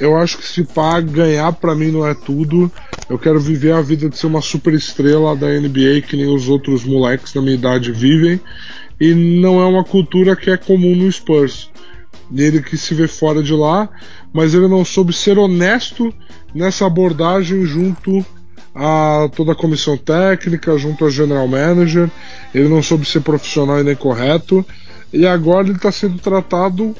[0.00, 2.70] eu acho que se pá ganhar pra mim não é tudo.
[3.08, 6.48] Eu quero viver a vida de ser uma super estrela da NBA que nem os
[6.48, 8.40] outros moleques da minha idade vivem.
[8.98, 11.70] E não é uma cultura que é comum no Spurs.
[12.34, 13.88] Ele quis se ver fora de lá,
[14.32, 16.12] mas ele não soube ser honesto
[16.54, 18.24] nessa abordagem junto
[18.76, 22.10] a toda a comissão técnica, junto ao general manager.
[22.54, 24.64] Ele não soube ser profissional e nem correto.
[25.12, 26.94] E agora ele está sendo tratado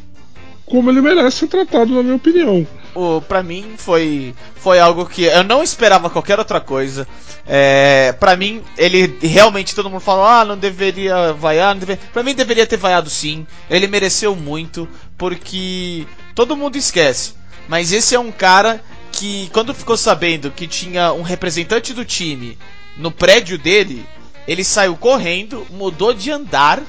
[0.65, 2.67] como ele merece ser tratado, na minha opinião.
[2.95, 7.07] O, pra mim foi, foi algo que eu não esperava qualquer outra coisa.
[7.47, 12.03] É, pra mim, ele realmente todo mundo fala, ah, não deveria vaiar, não deveria.
[12.13, 13.47] Pra mim deveria ter vaiado sim.
[13.71, 17.35] Ele mereceu muito, porque todo mundo esquece.
[17.69, 18.83] Mas esse é um cara
[19.13, 22.59] que, quando ficou sabendo que tinha um representante do time
[22.97, 24.07] no prédio dele,
[24.47, 26.83] ele saiu correndo, mudou de andar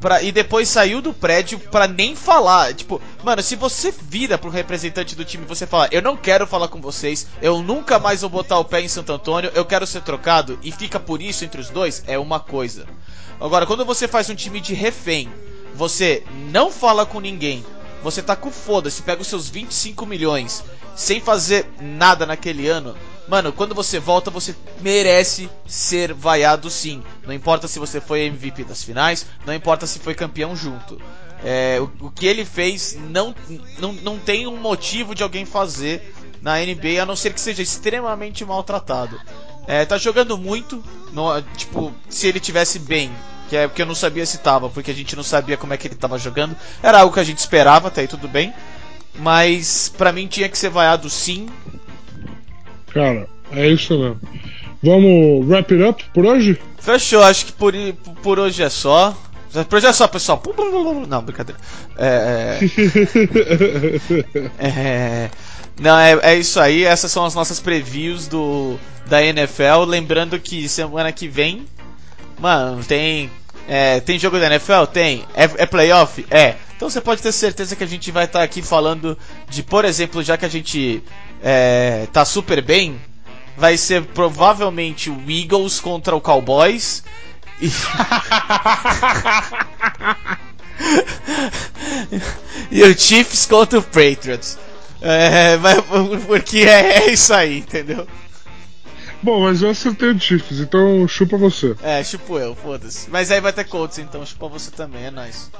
[0.00, 2.72] Pra, e depois saiu do prédio pra nem falar.
[2.72, 6.46] Tipo, mano, se você vira pro representante do time e você fala, eu não quero
[6.46, 9.86] falar com vocês, eu nunca mais vou botar o pé em Santo Antônio, eu quero
[9.86, 12.86] ser trocado, e fica por isso entre os dois, é uma coisa.
[13.38, 15.28] Agora, quando você faz um time de refém,
[15.74, 17.62] você não fala com ninguém,
[18.02, 20.64] você tá com foda-se, pega os seus 25 milhões
[20.96, 22.94] sem fazer nada naquele ano,
[23.30, 27.00] Mano, quando você volta, você merece ser vaiado sim.
[27.24, 31.00] Não importa se você foi MVP das finais, não importa se foi campeão junto.
[31.44, 33.32] É, o, o, que ele fez não,
[33.78, 37.62] não, não tem um motivo de alguém fazer na NBA, a não ser que seja
[37.62, 39.16] extremamente maltratado.
[39.68, 40.82] É, tá jogando muito,
[41.56, 43.12] tipo, se ele tivesse bem,
[43.50, 45.76] que é porque eu não sabia se tava, porque a gente não sabia como é
[45.76, 48.54] que ele tava jogando, era algo que a gente esperava, até aí tudo bem.
[49.18, 51.48] Mas pra mim tinha que ser vaiado sim.
[52.94, 54.20] Cara, é isso mesmo.
[54.80, 56.56] Vamos wrap it up por hoje?
[56.78, 57.74] Fechou, acho que por,
[58.22, 59.16] por hoje é só.
[59.68, 60.40] Por hoje é só, pessoal.
[61.08, 61.60] Não, brincadeira.
[61.98, 62.60] É.
[64.58, 64.64] é...
[64.64, 65.30] é...
[65.80, 66.84] Não, é, é isso aí.
[66.84, 69.84] Essas são as nossas previews do da NFL.
[69.86, 71.66] Lembrando que semana que vem,
[72.38, 73.28] mano, tem
[73.68, 74.84] é, tem jogo da NFL?
[74.92, 75.24] Tem.
[75.34, 76.24] É, é, playoff?
[76.30, 76.56] É.
[76.76, 79.16] Então você pode ter certeza que a gente vai estar tá aqui falando
[79.48, 81.02] de, por exemplo, já que a gente
[81.42, 83.00] é, tá super bem,
[83.56, 87.04] vai ser provavelmente o Eagles contra o Cowboys.
[87.60, 87.70] E...
[92.70, 94.58] e o Chiefs contra o Patriots.
[95.02, 95.78] É, mas,
[96.26, 98.06] porque é, é, isso aí, entendeu?
[99.22, 101.76] Bom, mas eu acertei o Chiefs, então chupa você.
[101.82, 103.10] É, chupo eu, foda-se.
[103.10, 105.50] Mas aí vai ter Colts, então chupa você também, é nóis.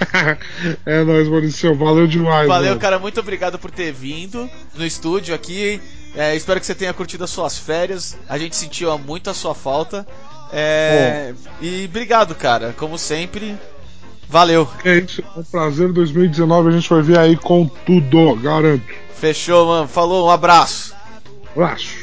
[0.84, 2.48] é nóis, Maurício, valeu demais.
[2.48, 2.80] Valeu, mano.
[2.80, 5.80] cara, muito obrigado por ter vindo no estúdio aqui.
[6.14, 8.16] É, espero que você tenha curtido as suas férias.
[8.28, 10.06] A gente sentiu muito a sua falta.
[10.52, 13.56] É, e obrigado, cara, como sempre.
[14.28, 14.68] Valeu.
[14.84, 15.92] É isso, é um prazer.
[15.92, 18.84] 2019 a gente vai ver aí com tudo, garanto.
[19.14, 19.88] Fechou, mano.
[19.88, 20.94] Falou, um abraço.
[21.56, 22.01] Um abraço.